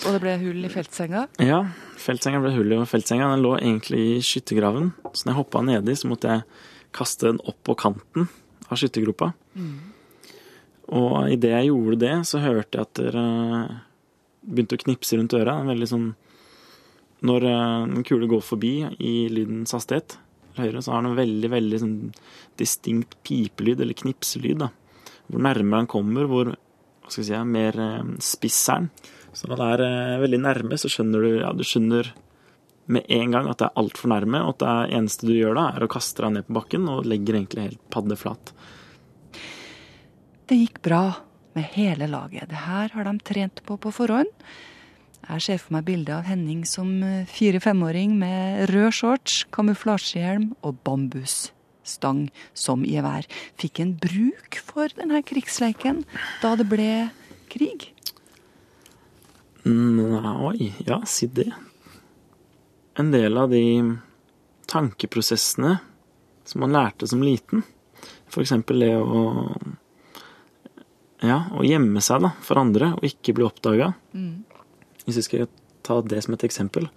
Og 0.00 0.14
det 0.14 0.20
ble 0.22 0.32
hull 0.40 0.64
i 0.64 0.70
feltsenga? 0.72 1.26
Ja, 1.44 1.60
feltsenga 2.00 2.40
ble 2.40 2.54
hull 2.54 2.72
i, 2.72 2.78
feltsenga 2.88 3.28
den 3.34 3.42
lå 3.44 3.52
egentlig 3.58 4.00
i 4.14 4.20
skyttergraven. 4.24 4.94
Så 5.12 5.26
når 5.26 5.34
jeg 5.34 5.38
hoppa 5.42 5.62
nedi, 5.66 5.96
så 5.98 6.08
måtte 6.08 6.32
jeg 6.32 6.46
kaste 6.96 7.28
den 7.28 7.40
opp 7.44 7.58
på 7.68 7.76
kanten 7.78 8.30
av 8.70 8.80
skyttergropa. 8.80 9.32
Mm. 9.58 9.74
Og 10.96 11.12
idet 11.34 11.52
jeg 11.52 11.68
gjorde 11.68 12.00
det, 12.00 12.14
så 12.30 12.40
hørte 12.42 12.80
jeg 12.80 12.88
at 12.88 13.02
det 13.02 13.12
eh, 13.20 13.76
begynte 14.40 14.78
å 14.78 14.82
knipse 14.86 15.20
rundt 15.20 15.36
øra. 15.36 15.58
En 15.60 15.70
veldig 15.70 15.90
sånn 15.90 16.08
Når 17.28 17.46
eh, 17.50 17.84
en 17.84 18.08
kule 18.08 18.30
går 18.30 18.40
forbi 18.40 18.74
i 18.96 19.14
lydens 19.28 19.76
hastighet 19.76 20.16
høyre, 20.56 20.80
så 20.82 20.94
har 20.94 21.04
den 21.04 21.12
en 21.12 21.20
veldig, 21.20 21.50
veldig 21.52 21.78
sånn 21.82 21.96
distinkt 22.58 23.18
pipelyd, 23.26 23.84
eller 23.84 23.96
knipselyd. 24.00 24.64
da. 24.64 24.72
Hvor 25.28 25.44
nærmere 25.44 25.84
den 25.84 25.92
kommer, 25.92 26.26
hvor 26.30 26.54
hva 26.54 27.12
skal 27.12 27.24
jeg 27.24 27.30
si, 27.30 27.42
mer 27.52 27.78
eh, 27.84 28.14
spiss 28.24 28.62
er 28.72 28.86
den. 28.86 28.92
Så 29.36 29.48
når 29.50 29.60
det 29.60 29.68
er 29.74 29.84
eh, 29.86 30.18
veldig 30.24 30.42
nærme, 30.42 30.78
så 30.80 30.90
skjønner 30.90 31.24
du 31.24 31.30
ja, 31.40 31.52
du 31.54 31.64
skjønner 31.66 32.12
med 32.90 33.06
en 33.14 33.34
gang 33.34 33.46
at 33.50 33.60
det 33.60 33.68
er 33.68 33.78
altfor 33.78 34.10
nærme, 34.10 34.42
og 34.42 34.56
at 34.56 34.64
det 34.64 34.98
eneste 34.98 35.28
du 35.28 35.34
gjør 35.36 35.58
da, 35.58 35.66
er 35.76 35.86
å 35.86 35.90
kaste 35.90 36.24
deg 36.24 36.34
ned 36.34 36.48
på 36.48 36.56
bakken 36.58 36.88
og 36.90 37.06
legger 37.08 37.38
egentlig 37.38 37.68
helt 37.68 37.84
paddeflat. 37.94 38.52
Det 40.50 40.58
gikk 40.58 40.80
bra 40.82 41.04
med 41.54 41.68
hele 41.76 42.08
laget. 42.10 42.50
Det 42.50 42.64
her 42.66 42.90
har 42.96 43.06
de 43.06 43.14
trent 43.26 43.62
på 43.66 43.78
på 43.78 43.92
forhånd. 43.94 44.30
Jeg 45.20 45.44
ser 45.44 45.60
for 45.62 45.76
meg 45.76 45.86
bildet 45.86 46.14
av 46.16 46.26
Henning 46.26 46.64
som 46.66 46.88
eh, 47.06 47.28
fire-femåring 47.30 48.16
med 48.18 48.66
rød 48.72 48.96
shorts, 48.96 49.44
kamuflasjehjelm 49.54 50.50
og 50.66 50.80
bambusstang 50.86 52.24
som 52.56 52.82
gevær. 52.88 53.28
Fikk 53.60 53.82
en 53.84 53.94
bruk 54.00 54.58
for 54.64 54.90
denne 54.98 55.22
krigsleiken 55.22 56.02
da 56.42 56.56
det 56.58 56.66
ble 56.72 56.90
krig. 57.52 57.92
Nei, 59.68 60.72
ja, 60.86 61.00
si 61.06 61.26
det. 61.26 61.50
En 62.98 63.10
del 63.12 63.38
av 63.38 63.50
de 63.52 63.62
tankeprosessene 64.70 65.76
som 66.44 66.64
man 66.64 66.74
lærte 66.74 67.08
som 67.08 67.22
liten, 67.22 67.62
for 68.30 68.42
eksempel 68.42 68.82
det 68.82 68.94
å 68.96 69.22
ja, 71.20 71.42
å 71.52 71.64
gjemme 71.66 72.00
seg 72.00 72.22
da, 72.24 72.30
for 72.40 72.60
andre 72.60 72.94
og 72.96 73.04
ikke 73.04 73.34
bli 73.36 73.44
oppdaga. 73.44 73.92
Mm. 74.16 74.44
Hvis 75.04 75.20
vi 75.20 75.26
skal 75.26 75.50
ta 75.84 75.98
det 76.00 76.22
som 76.24 76.34
et 76.34 76.44
eksempel. 76.46 76.88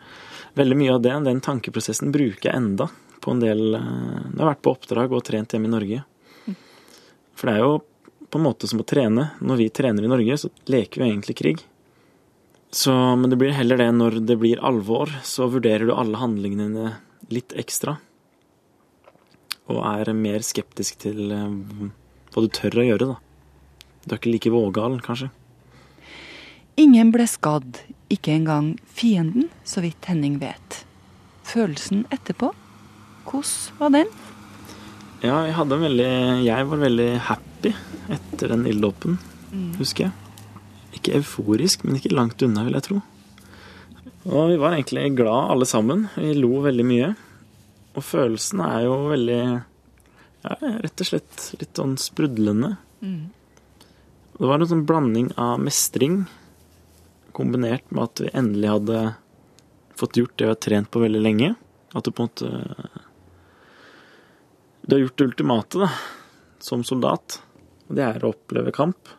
Veldig 0.55 0.77
mye 0.79 0.93
av 0.95 1.01
det, 1.03 1.15
den 1.25 1.41
tankeprosessen 1.43 2.13
bruker 2.13 2.49
jeg 2.49 2.59
enda 2.59 2.87
på 3.23 3.33
en 3.33 3.41
del 3.41 3.75
eh, 3.77 3.81
Når 3.81 4.37
jeg 4.37 4.43
har 4.43 4.51
vært 4.51 4.63
på 4.63 4.73
oppdrag 4.75 5.15
og 5.15 5.23
trent 5.25 5.55
hjemme 5.55 5.69
i 5.69 5.73
Norge. 5.73 6.03
For 7.33 7.49
det 7.49 7.55
er 7.55 7.63
jo 7.63 7.77
på 8.29 8.39
en 8.39 8.45
måte 8.45 8.69
som 8.69 8.81
å 8.81 8.87
trene. 8.87 9.29
Når 9.41 9.59
vi 9.59 9.69
trener 9.73 10.05
i 10.05 10.11
Norge, 10.11 10.37
så 10.39 10.49
leker 10.69 11.03
vi 11.03 11.09
egentlig 11.09 11.37
krig. 11.39 11.63
Så, 12.73 12.93
men 13.19 13.29
det 13.29 13.37
blir 13.37 13.53
heller 13.53 13.77
det 13.77 13.91
når 13.93 14.15
det 14.25 14.39
blir 14.41 14.61
alvor, 14.65 15.11
så 15.23 15.45
vurderer 15.51 15.85
du 15.85 15.93
alle 15.93 16.17
handlingene 16.17 16.69
dine 16.71 16.93
litt 17.33 17.53
ekstra. 17.59 17.99
Og 19.69 19.79
er 19.85 20.09
mer 20.17 20.41
skeptisk 20.43 20.97
til 21.05 21.29
eh, 21.31 21.91
hva 22.33 22.43
du 22.43 22.49
tør 22.51 22.81
å 22.81 22.87
gjøre, 22.87 23.11
da. 23.13 23.19
Du 24.03 24.11
er 24.15 24.19
ikke 24.19 24.33
like 24.33 24.51
vågal, 24.51 24.97
kanskje. 25.05 25.29
Ingen 26.81 27.13
ble 27.13 27.27
skadd, 27.29 27.77
ikke 28.11 28.33
engang 28.33 28.73
fienden, 28.89 29.51
så 29.63 29.83
vidt 29.85 30.09
Henning 30.09 30.39
vet. 30.41 30.81
Følelsen 31.45 32.07
etterpå, 32.13 32.49
hvordan 33.29 33.77
var 33.79 33.93
den? 33.93 34.09
Ja, 35.23 35.37
jeg 35.47 35.53
hadde 35.55 35.77
en 35.77 35.85
veldig 35.85 36.07
Jeg 36.43 36.65
var 36.67 36.81
veldig 36.81 37.09
happy 37.29 37.71
etter 38.11 38.51
den 38.55 38.65
ilddåpen, 38.67 39.19
Mm. 39.53 39.75
husker 39.77 40.07
jeg. 40.07 40.22
Ikke 40.93 41.17
euforisk, 41.19 41.83
men 41.83 41.97
ikke 41.97 42.13
langt 42.13 42.41
unna, 42.45 42.65
vil 42.67 42.77
jeg 42.77 42.87
tro. 42.87 43.01
Og 44.29 44.49
vi 44.53 44.57
var 44.61 44.75
egentlig 44.75 45.09
glad 45.17 45.51
alle 45.51 45.67
sammen. 45.67 46.07
Vi 46.15 46.33
lo 46.37 46.61
veldig 46.63 46.85
mye. 46.87 47.13
Og 47.93 48.05
følelsen 48.05 48.61
er 48.63 48.85
jo 48.85 48.95
veldig 49.11 49.41
ja, 49.43 50.55
rett 50.83 51.03
og 51.03 51.09
slett 51.09 51.47
litt 51.59 51.79
sånn 51.79 51.97
sprudlende. 52.01 52.75
Mm. 53.03 53.25
Det 54.37 54.47
var 54.49 54.61
en 54.61 54.69
sånn 54.69 54.87
blanding 54.87 55.29
av 55.39 55.59
mestring 55.61 56.23
kombinert 57.33 57.85
med 57.91 58.07
at 58.07 58.21
vi 58.23 58.31
endelig 58.37 58.71
hadde 58.71 59.01
fått 59.97 60.17
gjort 60.17 60.35
det 60.37 60.47
vi 60.47 60.53
har 60.53 60.61
trent 60.67 60.91
på 60.93 61.03
veldig 61.03 61.21
lenge. 61.21 61.53
At 61.93 62.05
du 62.05 62.11
på 62.11 62.25
en 62.25 62.31
måte 62.31 63.01
Du 64.83 64.95
har 64.95 65.03
gjort 65.03 65.17
det 65.17 65.27
ultimate, 65.29 65.79
da, 65.79 65.89
som 66.59 66.83
soldat. 66.83 67.37
Og 67.87 67.95
det 67.95 68.03
er 68.03 68.25
å 68.25 68.33
oppleve 68.33 68.73
kamp. 68.75 69.11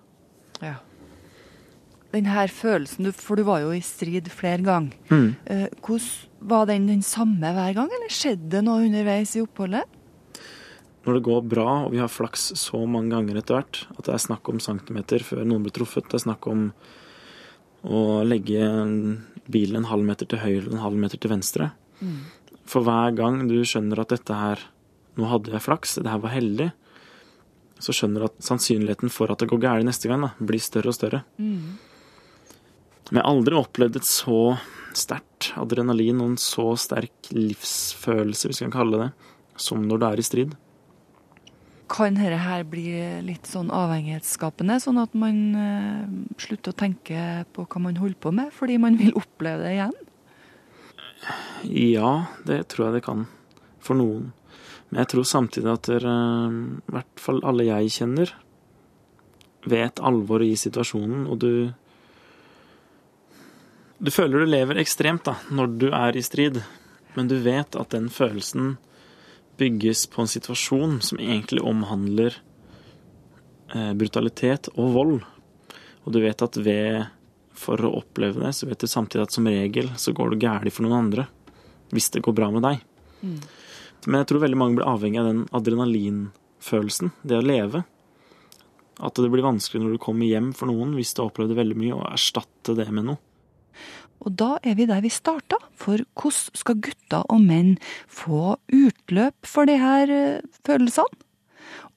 Ja. 2.14 2.20
Den 2.20 2.30
her 2.30 2.52
følelsen, 2.54 3.10
for 3.12 3.36
du 3.36 3.42
var 3.42 3.64
jo 3.64 3.72
i 3.74 3.82
strid 3.82 4.30
flere 4.30 4.62
ganger. 4.62 4.94
Mm. 5.10 5.34
Eh, 5.50 5.66
hvordan 5.82 6.30
Var 6.44 6.66
den 6.68 6.86
den 6.86 7.00
samme 7.02 7.40
hver 7.56 7.74
gang, 7.74 7.88
eller 7.88 8.10
skjedde 8.12 8.50
det 8.52 8.60
noe 8.66 8.84
underveis 8.84 9.34
i 9.34 9.40
oppholdet? 9.40 9.88
Når 11.06 11.14
det 11.16 11.22
går 11.24 11.40
bra, 11.48 11.84
og 11.86 11.92
vi 11.92 11.98
har 11.98 12.08
flaks 12.12 12.52
så 12.60 12.82
mange 12.86 13.14
ganger 13.14 13.38
etter 13.40 13.56
hvert, 13.56 13.86
at 13.96 14.04
det 14.04 14.12
er 14.12 14.20
snakk 14.20 14.48
om 14.52 14.60
centimeter 14.60 15.24
før 15.24 15.44
noen 15.44 15.64
blir 15.64 15.72
truffet, 15.72 16.04
det 16.08 16.18
er 16.18 16.24
snakk 16.26 16.46
om 16.48 16.66
å 17.84 18.24
legge 18.24 18.60
bilen 19.48 19.80
en 19.80 19.88
halv 19.90 20.04
meter 20.04 20.28
til 20.28 20.40
høyre 20.40 20.62
eller 20.62 20.76
en 20.76 20.84
halv 20.84 21.00
meter 21.00 21.20
til 21.20 21.32
venstre. 21.32 21.70
For 22.68 22.84
hver 22.84 23.16
gang 23.16 23.42
du 23.48 23.58
skjønner 23.64 24.00
at 24.00 24.14
dette 24.14 24.36
her 24.36 24.70
Nå 25.14 25.28
hadde 25.30 25.52
jeg 25.52 25.62
flaks, 25.62 25.92
det 26.02 26.10
her 26.10 26.18
var 26.18 26.32
heldig. 26.34 26.72
Så 27.78 27.92
skjønner 27.94 28.24
du 28.24 28.26
at 28.26 28.40
sannsynligheten 28.42 29.12
for 29.14 29.30
at 29.30 29.38
det 29.38 29.46
går 29.46 29.60
galt 29.62 29.86
neste 29.86 30.08
gang, 30.10 30.24
da, 30.26 30.32
blir 30.42 30.58
større 30.58 30.90
og 30.90 30.96
større. 30.96 31.20
Mm. 31.38 31.76
Men 33.10 33.20
jeg 33.20 33.24
har 33.24 33.30
aldri 33.34 33.58
opplevd 33.58 33.98
et 34.00 34.08
så 34.08 34.40
sterkt 34.96 35.52
adrenalin 35.60 36.22
og 36.22 36.32
en 36.32 36.40
så 36.40 36.70
sterk 36.80 37.32
livsfølelse, 37.34 38.48
hvis 38.48 38.62
vi 38.62 38.68
kan 38.68 38.76
kalle 38.78 39.00
det, 39.02 39.08
som 39.60 39.82
når 39.84 40.00
du 40.00 40.06
er 40.08 40.22
i 40.22 40.26
strid. 40.26 40.54
Kan 41.90 42.16
dette 42.16 42.38
her 42.40 42.64
bli 42.66 42.86
litt 43.26 43.46
sånn 43.50 43.68
avhengighetsskapende, 43.74 44.78
sånn 44.80 45.02
at 45.02 45.12
man 45.18 45.40
eh, 45.60 46.14
slutter 46.40 46.72
å 46.72 46.78
tenke 46.80 47.44
på 47.52 47.66
hva 47.68 47.82
man 47.84 48.00
holder 48.00 48.20
på 48.24 48.32
med, 48.34 48.54
fordi 48.56 48.78
man 48.80 48.96
vil 49.00 49.12
oppleve 49.20 49.66
det 49.66 49.74
igjen? 49.76 49.98
Ja, 51.68 52.14
det 52.48 52.64
tror 52.72 52.88
jeg 52.88 52.98
det 52.98 53.04
kan. 53.04 53.26
For 53.84 54.00
noen. 54.00 54.32
Men 54.88 55.02
jeg 55.02 55.12
tror 55.12 55.28
samtidig 55.28 55.70
at 55.74 55.88
dere, 55.90 56.16
i 56.88 56.96
hvert 56.96 57.20
fall 57.20 57.44
alle 57.44 57.68
jeg 57.68 57.92
kjenner, 57.98 58.32
vet 59.68 60.00
alvoret 60.04 60.54
i 60.54 60.60
situasjonen, 60.60 61.24
og 61.28 61.40
du 61.44 61.52
Du 63.98 64.10
føler 64.10 64.42
du 64.42 64.50
lever 64.50 64.80
ekstremt 64.82 65.24
da, 65.28 65.36
når 65.54 65.76
du 65.78 65.86
er 65.94 66.16
i 66.16 66.22
strid, 66.24 66.60
men 67.14 67.30
du 67.30 67.36
vet 67.44 67.76
at 67.78 67.94
den 67.94 68.08
følelsen 68.10 68.74
bygges 69.58 70.06
på 70.10 70.24
en 70.24 70.30
situasjon 70.30 70.98
som 71.04 71.20
egentlig 71.22 71.62
omhandler 71.62 72.34
eh, 73.74 73.92
brutalitet 73.94 74.72
og 74.74 74.94
vold. 74.96 75.20
Og 76.04 76.12
du 76.12 76.20
vet 76.24 76.42
at 76.42 76.58
ved 76.58 77.04
for 77.54 77.78
å 77.86 77.92
oppleve 78.00 78.42
det, 78.42 78.50
så 78.56 78.66
vet 78.66 78.82
du 78.82 78.90
samtidig 78.90 79.28
at 79.28 79.36
som 79.36 79.46
regel 79.46 79.92
så 80.00 80.12
går 80.16 80.34
det 80.34 80.42
galt 80.42 80.74
for 80.74 80.86
noen 80.86 81.06
andre. 81.06 81.28
Hvis 81.94 82.10
det 82.10 82.24
går 82.26 82.34
bra 82.34 82.50
med 82.50 82.64
deg. 82.66 82.82
Mm. 83.22 83.38
Men 84.08 84.20
jeg 84.20 84.28
tror 84.30 84.42
veldig 84.42 84.58
mange 84.58 84.80
blir 84.80 84.90
avhengig 84.90 85.20
av 85.20 85.28
den 85.30 85.44
adrenalinfølelsen, 85.54 87.12
det 87.22 87.38
å 87.38 87.44
leve. 87.46 87.84
At 88.98 89.14
det 89.18 89.30
blir 89.30 89.46
vanskelig 89.46 89.84
når 89.84 89.94
du 89.94 90.02
kommer 90.02 90.26
hjem 90.26 90.50
for 90.56 90.70
noen, 90.70 90.96
hvis 90.98 91.14
du 91.14 91.22
har 91.22 91.30
opplevd 91.30 91.54
veldig 91.56 91.78
mye, 91.78 91.94
å 91.94 92.10
erstatte 92.10 92.74
det 92.76 92.88
med 92.90 93.08
noe. 93.12 93.22
Og 94.24 94.32
da 94.38 94.54
er 94.62 94.76
vi 94.78 94.86
der 94.88 95.02
vi 95.04 95.10
starta, 95.12 95.58
for 95.76 96.00
hvordan 96.14 96.60
skal 96.60 96.80
gutter 96.80 97.26
og 97.28 97.42
menn 97.42 97.74
få 98.06 98.56
utløp 98.72 99.48
for 99.48 99.68
de 99.68 99.76
her 99.80 100.12
eh, 100.12 100.44
følelsene? 100.66 101.22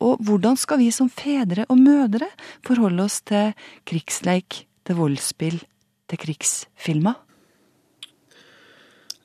Og 0.03 0.21
hvordan 0.25 0.57
skal 0.59 0.79
vi 0.81 0.89
som 0.93 1.09
fedre 1.09 1.65
og 1.69 1.79
mødre 1.81 2.27
forholde 2.65 3.05
oss 3.07 3.21
til 3.25 3.53
krigsleik, 3.87 4.65
til 4.85 4.99
voldsspill, 4.99 5.57
til 6.09 6.21
krigsfilmer? 6.21 7.17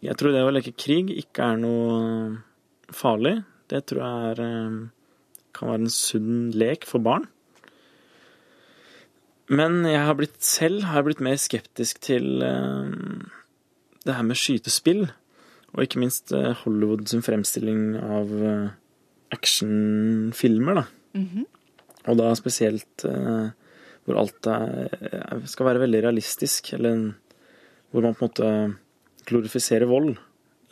Jeg 0.02 0.18
tror 0.18 0.34
det 0.34 0.42
å 0.42 0.50
leke 0.50 0.74
krig 0.74 1.12
ikke 1.14 1.52
er 1.52 1.60
noe 1.62 1.92
farlig. 2.92 3.36
Det 3.70 3.84
tror 3.86 4.02
jeg 4.02 4.32
er, 4.32 4.40
eh, 4.42 4.80
kan 5.54 5.68
være 5.68 5.84
en 5.84 5.94
sunn 5.94 6.50
lek 6.56 6.84
for 6.88 6.98
barn. 6.98 7.28
Men 9.50 9.82
jeg 9.88 10.04
har 10.06 10.14
blitt 10.18 10.38
selv 10.44 10.84
har 10.88 11.00
jeg 11.00 11.08
blitt 11.10 11.24
mer 11.24 11.36
skeptisk 11.40 11.98
til 12.04 12.42
eh, 12.46 12.92
det 14.06 14.14
her 14.16 14.22
med 14.26 14.38
skytespill. 14.38 15.08
Og 15.72 15.82
ikke 15.86 16.00
minst 16.02 16.32
eh, 16.36 16.52
Hollywood 16.62 17.08
sin 17.10 17.24
fremstilling 17.24 17.96
av 17.98 18.32
eh, 18.44 18.68
actionfilmer, 19.34 20.82
da. 20.82 20.86
Mhm. 21.18 21.46
Og 22.10 22.16
da 22.18 22.32
spesielt 22.34 23.04
eh, 23.06 23.50
hvor 24.04 24.18
alt 24.18 24.46
er, 24.50 24.88
er- 25.12 25.44
skal 25.46 25.68
være 25.68 25.84
veldig 25.84 26.00
realistisk, 26.02 26.72
eller 26.74 27.12
hvor 27.92 28.02
man 28.02 28.16
på 28.18 28.24
en 28.24 28.30
måte 28.32 28.48
glorifiserer 29.28 29.86
vold 29.86 30.16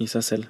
i 0.02 0.08
seg 0.10 0.24
selv. 0.26 0.48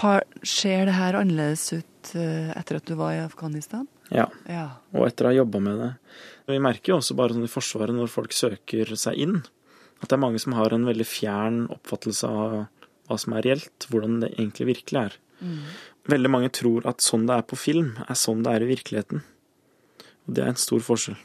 Har, 0.00 0.22
ser 0.46 0.86
det 0.86 0.94
her 0.96 1.18
annerledes 1.18 1.66
ut 1.74 2.12
eh, 2.16 2.52
etter 2.56 2.78
at 2.78 2.86
du 2.88 2.94
var 2.96 3.12
i 3.18 3.24
Afghanistan? 3.24 3.84
Ja. 4.14 4.28
Ja. 4.48 4.68
Og 4.94 5.04
etter 5.10 5.26
å 5.28 5.32
ha 5.32 5.36
jobba 5.42 5.60
med 5.62 5.82
det. 5.82 5.90
Vi 6.50 6.60
merker 6.62 6.92
jo 6.92 6.98
også 7.00 7.16
bare 7.18 7.36
sånn 7.36 7.46
i 7.46 7.52
Forsvaret, 7.52 7.94
når 7.96 8.12
folk 8.12 8.34
søker 8.36 8.94
seg 8.98 9.18
inn, 9.22 9.40
At 10.00 10.08
det 10.08 10.16
er 10.16 10.22
mange 10.22 10.40
som 10.40 10.54
har 10.56 10.72
en 10.72 10.86
veldig 10.88 11.04
fjern 11.04 11.64
oppfattelse 11.68 12.28
av 12.28 12.52
hva 13.10 13.16
som 13.20 13.34
er 13.36 13.44
reelt, 13.44 13.84
hvordan 13.90 14.22
det 14.22 14.30
egentlig 14.32 14.70
virkelig 14.70 15.00
er. 15.00 15.16
Mm. 15.44 15.58
Veldig 16.08 16.30
mange 16.32 16.48
tror 16.56 16.86
at 16.88 17.04
sånn 17.04 17.26
det 17.28 17.36
er 17.36 17.44
på 17.44 17.58
film, 17.58 17.90
er 18.06 18.16
sånn 18.16 18.40
det 18.46 18.54
er 18.54 18.64
i 18.64 18.70
virkeligheten. 18.70 19.20
Og 20.24 20.36
det 20.36 20.44
er 20.44 20.54
en 20.54 20.60
stor 20.60 20.80
forskjell. 20.86 21.18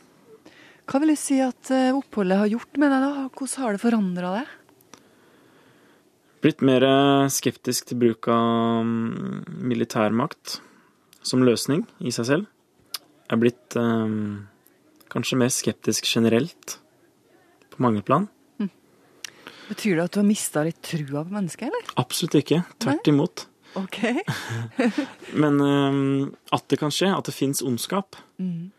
Hva 0.86 1.02
vil 1.02 1.14
du 1.14 1.18
si 1.18 1.40
at 1.42 1.72
eh, 1.74 1.96
oppholdet 1.96 2.42
har 2.42 2.52
gjort 2.52 2.78
med 2.82 2.92
deg, 2.94 3.06
da? 3.06 3.26
Hvordan 3.32 3.64
har 3.64 3.76
det 3.76 3.82
forandra 3.82 4.34
deg? 4.36 4.52
Blitt 6.46 6.66
mer 6.68 6.86
eh, 6.86 7.30
skeptisk 7.34 7.90
til 7.90 8.02
bruk 8.04 8.30
av 8.30 8.84
mm, 8.86 9.64
militærmakt 9.72 10.60
som 11.26 11.46
løsning 11.46 11.88
i 12.06 12.14
seg 12.14 12.30
selv. 12.30 12.52
Jeg 13.26 13.34
er 13.34 13.42
blitt 13.42 13.78
um, 13.82 14.46
kanskje 15.16 15.40
mer 15.40 15.52
skeptisk 15.54 16.08
generelt 16.10 16.78
på 17.72 17.84
mange 17.84 18.04
plan. 18.06 18.28
Mm. 18.60 18.72
Betyr 19.70 19.98
det 19.98 20.08
at 20.08 20.16
du 20.16 20.22
har 20.22 20.28
mista 20.28 20.64
litt 20.68 20.82
trua 20.86 21.24
på 21.26 21.36
mennesket, 21.36 21.70
eller? 21.70 21.92
Absolutt 22.02 22.40
ikke. 22.40 22.64
Tvert 22.84 23.12
imot. 23.12 23.46
Ok. 23.80 24.00
Men 25.42 25.60
um, 25.62 26.34
at 26.56 26.68
det 26.72 26.80
kan 26.82 26.94
skje, 26.94 27.12
at 27.12 27.28
det 27.28 27.36
fins 27.36 27.64
ondskap, 27.66 28.20
mm. 28.40 28.70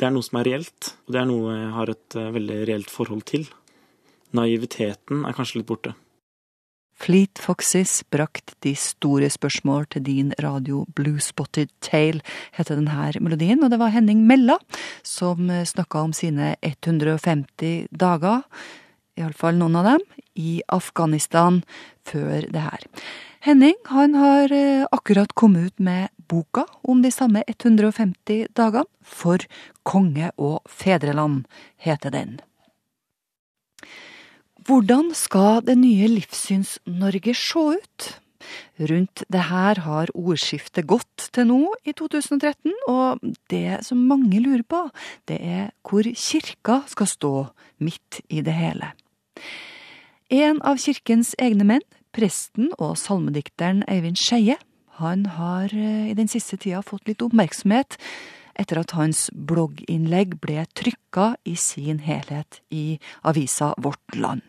det 0.00 0.08
er 0.08 0.14
noe 0.14 0.24
som 0.24 0.40
er 0.40 0.48
reelt. 0.52 0.94
Og 1.06 1.16
det 1.16 1.22
er 1.22 1.28
noe 1.28 1.56
jeg 1.56 1.72
har 1.76 1.94
et 1.94 2.20
uh, 2.20 2.30
veldig 2.36 2.60
reelt 2.70 2.92
forhold 2.92 3.26
til. 3.28 3.48
Naiviteten 4.36 5.26
er 5.26 5.36
kanskje 5.36 5.60
litt 5.60 5.68
borte. 5.68 5.96
Fleet 7.00 7.40
Foxes 7.40 8.02
brakt 8.12 8.52
de 8.64 8.74
store 8.76 9.30
spørsmål 9.32 9.86
til 9.94 10.04
din 10.04 10.34
radio 10.42 10.82
Blue 10.94 11.20
Spotted 11.20 11.72
Tale, 11.80 12.20
heter 12.52 12.76
denne 12.76 13.22
melodien. 13.24 13.62
Og 13.64 13.70
det 13.72 13.78
var 13.80 13.94
Henning 13.94 14.26
Mella 14.28 14.58
som 15.02 15.48
snakka 15.48 16.04
om 16.04 16.12
sine 16.12 16.56
150 16.60 17.88
dager, 17.90 18.44
iallfall 19.16 19.56
noen 19.56 19.80
av 19.80 19.88
dem, 19.94 20.04
i 20.36 20.60
Afghanistan 20.68 21.62
før 22.04 22.44
det 22.52 22.66
her. 22.66 22.84
Henning 23.40 23.78
han 23.88 24.14
har 24.20 24.52
eh, 24.52 24.84
akkurat 24.92 25.32
kommet 25.32 25.70
ut 25.70 25.80
med 25.80 26.12
boka 26.28 26.66
om 26.84 27.00
de 27.00 27.08
samme 27.10 27.40
150 27.48 28.52
dagene. 28.52 28.84
For 29.00 29.40
konge 29.82 30.28
og 30.36 30.60
fedreland, 30.68 31.46
heter 31.80 32.12
den. 32.12 32.38
Hvordan 34.66 35.14
skal 35.16 35.62
det 35.64 35.78
nye 35.80 36.08
Livssyns-Norge 36.10 37.32
se 37.36 37.62
ut? 37.78 38.08
Rundt 38.80 39.22
det 39.32 39.42
her 39.48 39.80
har 39.84 40.10
ordskiftet 40.16 40.88
gått 40.88 41.28
til 41.32 41.46
nå 41.48 41.60
i 41.84 41.94
2013, 41.96 42.72
og 42.88 43.20
det 43.52 43.80
som 43.86 44.00
mange 44.08 44.40
lurer 44.40 44.64
på, 44.64 44.82
det 45.28 45.38
er 45.40 45.70
hvor 45.86 46.04
kirka 46.04 46.80
skal 46.88 47.08
stå 47.08 47.34
midt 47.80 48.20
i 48.28 48.42
det 48.44 48.56
hele. 48.56 48.92
En 50.30 50.60
av 50.66 50.80
kirkens 50.80 51.32
egne 51.40 51.66
menn, 51.68 51.86
presten 52.12 52.72
og 52.78 52.98
salmedikteren 53.00 53.84
Eivind 53.88 54.20
Skeie, 54.20 54.58
han 55.00 55.24
har 55.38 55.72
eh, 55.72 56.10
i 56.10 56.16
den 56.18 56.28
siste 56.28 56.58
tida 56.60 56.82
fått 56.84 57.08
litt 57.08 57.22
oppmerksomhet 57.24 57.96
etter 58.58 58.80
at 58.82 58.94
hans 58.98 59.28
blogginnlegg 59.34 60.38
ble 60.42 60.64
trykka 60.74 61.34
i 61.44 61.56
sin 61.58 62.02
helhet 62.04 62.60
i 62.70 62.98
avisa 63.22 63.74
Vårt 63.78 64.16
Land. 64.16 64.42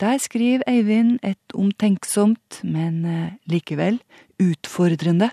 Der 0.00 0.16
skriver 0.18 0.64
Eivind 0.66 1.18
et 1.22 1.52
omtenksomt, 1.52 2.62
men 2.64 3.04
eh, 3.04 3.36
likevel 3.44 4.00
utfordrende 4.40 5.28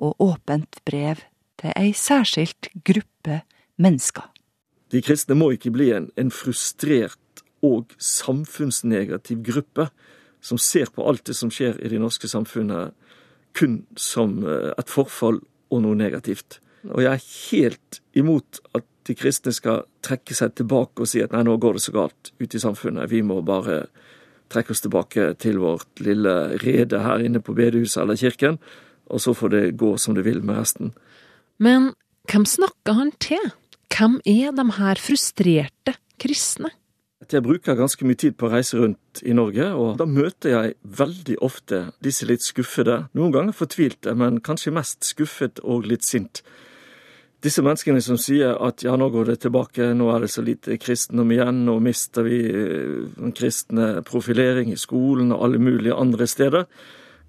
og 0.00 0.16
åpent 0.24 0.80
brev 0.88 1.20
til 1.60 1.74
ei 1.76 1.92
særskilt 1.92 2.70
gruppe 2.84 3.42
mennesker. 3.76 4.24
De 4.92 5.02
kristne 5.04 5.36
må 5.36 5.50
ikke 5.52 5.72
bli 5.74 5.90
en, 5.92 6.08
en 6.16 6.32
frustrert 6.32 7.44
og 7.64 7.92
samfunnsnegativ 7.98 9.42
gruppe 9.44 9.90
som 10.40 10.58
ser 10.58 10.88
på 10.94 11.04
alt 11.08 11.26
det 11.26 11.36
som 11.36 11.50
skjer 11.52 11.76
i 11.82 11.90
det 11.90 12.00
norske 12.00 12.28
samfunnet 12.30 12.94
kun 13.56 13.82
som 14.00 14.38
eh, 14.46 14.72
et 14.76 14.92
forfall 14.92 15.42
og 15.72 15.82
noe 15.82 15.98
negativt. 15.98 16.60
Og 16.92 17.02
jeg 17.02 17.12
er 17.12 17.26
helt 17.50 18.00
imot 18.16 18.60
at 18.76 18.86
de 19.06 19.14
kristne 19.18 19.52
skal 19.54 19.84
trekke 20.04 20.34
seg 20.34 20.56
tilbake 20.58 21.04
og 21.04 21.10
si 21.10 21.22
at 21.22 21.34
nei, 21.34 21.44
nå 21.46 21.56
går 21.62 21.78
det 21.78 21.84
så 21.84 21.94
galt 21.94 22.32
ute 22.40 22.58
i 22.58 22.62
samfunnet, 22.62 23.10
vi 23.10 23.22
må 23.26 23.38
bare 23.46 23.86
trekke 24.52 24.74
oss 24.74 24.82
tilbake 24.84 25.32
til 25.42 25.60
vårt 25.62 26.02
lille 26.02 26.34
rede 26.62 27.02
her 27.02 27.22
inne 27.22 27.42
på 27.42 27.54
bedehuset 27.56 28.02
eller 28.02 28.18
kirken, 28.18 28.58
og 29.10 29.22
så 29.22 29.34
får 29.34 29.54
det 29.54 29.62
gå 29.78 29.92
som 30.02 30.16
det 30.18 30.26
vil 30.26 30.42
med 30.42 30.58
resten. 30.58 30.92
Men 31.62 31.92
hvem 32.30 32.46
snakker 32.46 32.98
han 32.98 33.12
til? 33.22 33.52
Hvem 33.94 34.18
er 34.26 34.54
de 34.54 34.66
her 34.78 35.00
frustrerte 35.00 35.96
kristne? 36.22 36.72
Jeg 37.26 37.42
bruker 37.42 37.78
ganske 37.78 38.06
mye 38.06 38.18
tid 38.18 38.36
på 38.38 38.46
å 38.46 38.52
reise 38.52 38.78
rundt 38.78 39.22
i 39.26 39.32
Norge, 39.34 39.70
og 39.74 39.96
da 39.98 40.04
møter 40.06 40.52
jeg 40.52 40.74
veldig 40.98 41.38
ofte 41.42 41.86
disse 42.04 42.26
litt 42.28 42.44
skuffede, 42.44 43.06
noen 43.16 43.32
ganger 43.34 43.56
fortvilte, 43.56 44.12
men 44.14 44.38
kanskje 44.44 44.74
mest 44.76 45.06
skuffet 45.08 45.62
og 45.64 45.88
litt 45.90 46.06
sint 46.06 46.42
disse 47.44 47.62
menneskene 47.64 48.00
som 48.02 48.16
sier 48.20 48.56
at 48.64 48.82
ja, 48.84 48.94
nå 48.96 49.10
går 49.12 49.30
det 49.30 49.40
tilbake, 49.44 49.90
nå 49.94 50.08
er 50.14 50.24
det 50.24 50.30
så 50.32 50.44
lite 50.44 50.78
kristendom 50.80 51.32
igjen, 51.34 51.64
nå 51.68 51.76
mister 51.84 52.24
vi 52.26 52.38
eh, 52.48 53.02
den 53.18 53.34
kristne 53.36 54.00
profilering 54.08 54.72
i 54.72 54.78
skolen 54.80 55.34
og 55.34 55.44
alle 55.44 55.60
mulige 55.62 55.96
andre 55.96 56.28
steder. 56.30 56.64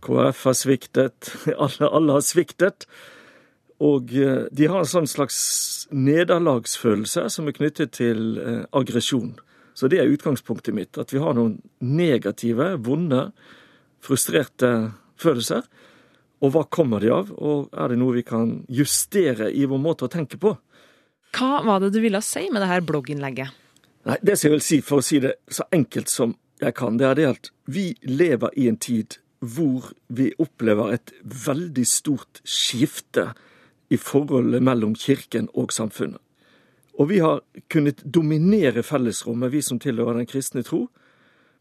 KrF 0.05 0.43
har 0.47 0.57
sviktet, 0.57 1.31
alle, 1.65 1.89
alle 1.91 2.17
har 2.17 2.25
sviktet. 2.25 2.87
Og 3.83 4.13
eh, 4.15 4.47
de 4.51 4.69
har 4.71 4.81
en 4.81 4.89
sånn 4.89 5.11
slags 5.11 5.39
nederlagsfølelse 5.91 7.27
som 7.33 7.49
er 7.49 7.57
knyttet 7.59 7.97
til 7.99 8.39
eh, 8.41 8.63
aggresjon. 8.71 9.35
Så 9.77 9.91
det 9.91 9.99
er 10.01 10.09
utgangspunktet 10.09 10.73
mitt. 10.73 10.97
At 10.97 11.11
vi 11.13 11.21
har 11.21 11.35
noen 11.37 11.59
negative, 11.83 12.77
vonde, 12.81 13.27
frustrerte 14.01 14.71
følelser 15.19 15.67
og 16.43 16.53
hva 16.53 16.63
kommer 16.69 17.01
de 17.01 17.11
av, 17.13 17.31
og 17.33 17.69
er 17.73 17.93
det 17.93 17.99
noe 18.01 18.17
vi 18.19 18.25
kan 18.25 18.59
justere 18.69 19.49
i 19.49 19.65
vår 19.69 19.81
måte 19.81 20.05
å 20.05 20.11
tenke 20.11 20.37
på? 20.41 20.53
Hva 21.37 21.61
var 21.65 21.81
det 21.81 21.91
du 21.95 22.01
ville 22.01 22.21
si 22.25 22.47
med 22.51 22.61
det 22.63 22.69
her 22.69 22.83
blogginnlegget? 22.85 23.55
Nei, 24.07 24.17
Det 24.21 24.37
som 24.37 24.47
jeg 24.47 24.55
vil 24.55 24.65
si, 24.65 24.81
for 24.81 25.01
å 25.01 25.05
si 25.05 25.19
det 25.19 25.33
så 25.51 25.65
enkelt 25.73 26.09
som 26.09 26.35
jeg 26.61 26.73
kan, 26.77 26.97
det 26.97 27.07
er 27.07 27.17
det 27.17 27.27
at 27.29 27.49
vi 27.65 27.89
lever 28.01 28.53
i 28.55 28.67
en 28.69 28.77
tid 28.77 29.19
hvor 29.39 29.91
vi 30.07 30.31
opplever 30.41 30.93
et 30.95 31.11
veldig 31.21 31.85
stort 31.85 32.41
skifte 32.47 33.33
i 33.93 33.97
forholdet 33.97 34.63
mellom 34.63 34.95
kirken 34.97 35.49
og 35.53 35.73
samfunnet. 35.75 36.21
Og 36.97 37.11
vi 37.11 37.19
har 37.21 37.43
kunnet 37.69 38.01
dominere 38.01 38.81
fellesrommet, 38.81 39.51
vi 39.53 39.61
som 39.61 39.77
tilhører 39.79 40.17
den 40.17 40.29
kristne 40.29 40.63
tro, 40.65 40.87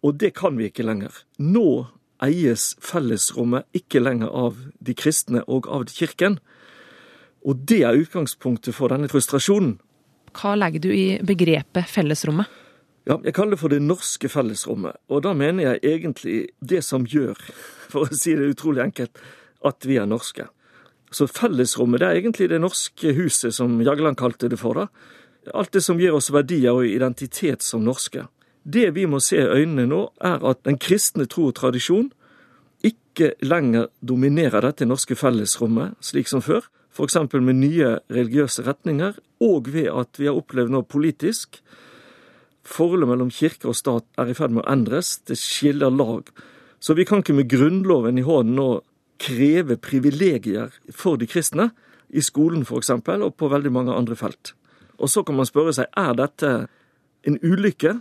og 0.01 0.17
det 0.17 0.33
kan 0.39 0.57
vi 0.57 0.71
ikke 0.71 0.87
lenger. 0.87 1.13
Nå 1.39 1.89
eies 2.25 2.75
fellesrommet 2.83 3.67
ikke 3.77 4.01
lenger 4.03 4.31
av 4.33 4.61
de 4.81 4.95
kristne 4.97 5.43
og 5.47 5.69
av 5.69 5.87
kirken. 5.93 6.39
Og 7.47 7.65
det 7.69 7.83
er 7.87 7.99
utgangspunktet 8.01 8.75
for 8.75 8.93
denne 8.93 9.11
frustrasjonen. 9.11 9.77
Hva 10.37 10.55
legger 10.59 10.83
du 10.85 10.91
i 10.93 11.19
begrepet 11.25 11.89
fellesrommet? 11.89 12.49
Ja, 13.07 13.21
Jeg 13.23 13.35
kaller 13.35 13.55
det 13.55 13.61
for 13.61 13.71
det 13.71 13.83
norske 13.83 14.29
fellesrommet. 14.29 14.99
Og 15.09 15.23
da 15.23 15.33
mener 15.33 15.63
jeg 15.63 15.85
egentlig 15.85 16.39
det 16.61 16.83
som 16.83 17.07
gjør, 17.07 17.39
for 17.91 18.07
å 18.07 18.15
si 18.15 18.35
det 18.35 18.51
utrolig 18.51 18.83
enkelt, 18.83 19.21
at 19.65 19.87
vi 19.87 19.97
er 19.97 20.09
norske. 20.11 20.49
Så 21.15 21.29
fellesrommet 21.31 22.03
det 22.03 22.09
er 22.09 22.19
egentlig 22.21 22.49
det 22.51 22.61
norske 22.61 23.13
huset, 23.15 23.55
som 23.55 23.79
Jagland 23.81 24.19
kalte 24.19 24.51
det 24.51 24.59
for. 24.59 24.75
da. 24.75 24.89
Alt 25.55 25.73
det 25.73 25.85
som 25.87 26.01
gir 26.03 26.17
oss 26.19 26.33
verdier 26.35 26.75
og 26.75 26.87
identitet 26.87 27.63
som 27.63 27.85
norske. 27.87 28.27
Det 28.67 28.91
vi 28.97 29.07
må 29.07 29.21
se 29.23 29.39
i 29.39 29.61
øynene 29.61 29.87
nå, 29.87 30.01
er 30.19 30.43
at 30.43 30.65
den 30.67 30.79
kristne 30.83 31.29
tro 31.31 31.51
og 31.51 31.57
tradisjon 31.59 32.11
ikke 32.85 33.33
lenger 33.47 33.89
dominerer 34.03 34.65
dette 34.67 34.89
norske 34.89 35.15
fellesrommet 35.19 35.95
slik 36.05 36.27
som 36.31 36.43
før, 36.43 36.67
f.eks. 36.91 37.19
med 37.33 37.61
nye 37.61 37.99
religiøse 38.11 38.65
retninger, 38.67 39.15
og 39.41 39.69
ved 39.71 39.91
at 39.93 40.19
vi 40.19 40.27
har 40.27 40.39
opplevd 40.39 40.73
nå 40.73 40.83
politisk 40.89 41.61
Forholdet 42.67 43.07
mellom 43.07 43.29
kirke 43.31 43.69
og 43.71 43.77
stat 43.79 44.07
er 44.19 44.31
i 44.31 44.35
ferd 44.35 44.51
med 44.51 44.65
å 44.65 44.71
endres, 44.73 45.21
det 45.29 45.37
skiller 45.39 45.93
lag. 45.95 46.27
Så 46.83 46.97
vi 46.99 47.05
kan 47.07 47.23
ikke 47.23 47.37
med 47.37 47.47
Grunnloven 47.51 48.19
i 48.19 48.25
hånden 48.27 48.57
nå 48.59 48.69
kreve 49.23 49.77
privilegier 49.81 50.75
for 50.91 51.21
de 51.21 51.29
kristne, 51.31 51.71
i 52.11 52.23
skolen 52.23 52.63
f.eks., 52.67 52.91
og 52.91 53.33
på 53.39 53.51
veldig 53.51 53.71
mange 53.71 53.95
andre 53.95 54.17
felt. 54.19 54.55
Og 54.99 55.11
så 55.11 55.23
kan 55.27 55.39
man 55.39 55.49
spørre 55.49 55.75
seg 55.77 55.91
er 55.99 56.13
dette 56.19 56.51
en 57.27 57.39
ulykke 57.43 57.97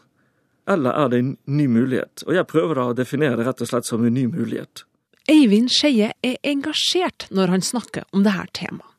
eller 0.67 0.97
er 0.97 1.09
det 1.11 1.19
en 1.21 1.31
ny 1.45 1.67
mulighet? 1.69 2.25
Og 2.25 2.35
jeg 2.35 2.47
prøver 2.49 2.79
da 2.79 2.89
å 2.89 2.97
definere 2.97 3.39
det 3.39 3.47
rett 3.47 3.61
og 3.61 3.69
slett 3.69 3.87
som 3.89 4.05
en 4.05 4.13
ny 4.13 4.25
mulighet. 4.31 4.85
Eivind 5.29 5.71
Skeie 5.73 6.11
er 6.25 6.35
engasjert 6.45 7.27
når 7.33 7.53
han 7.53 7.65
snakker 7.65 8.05
om 8.13 8.25
dette 8.25 8.45
temaet. 8.61 8.91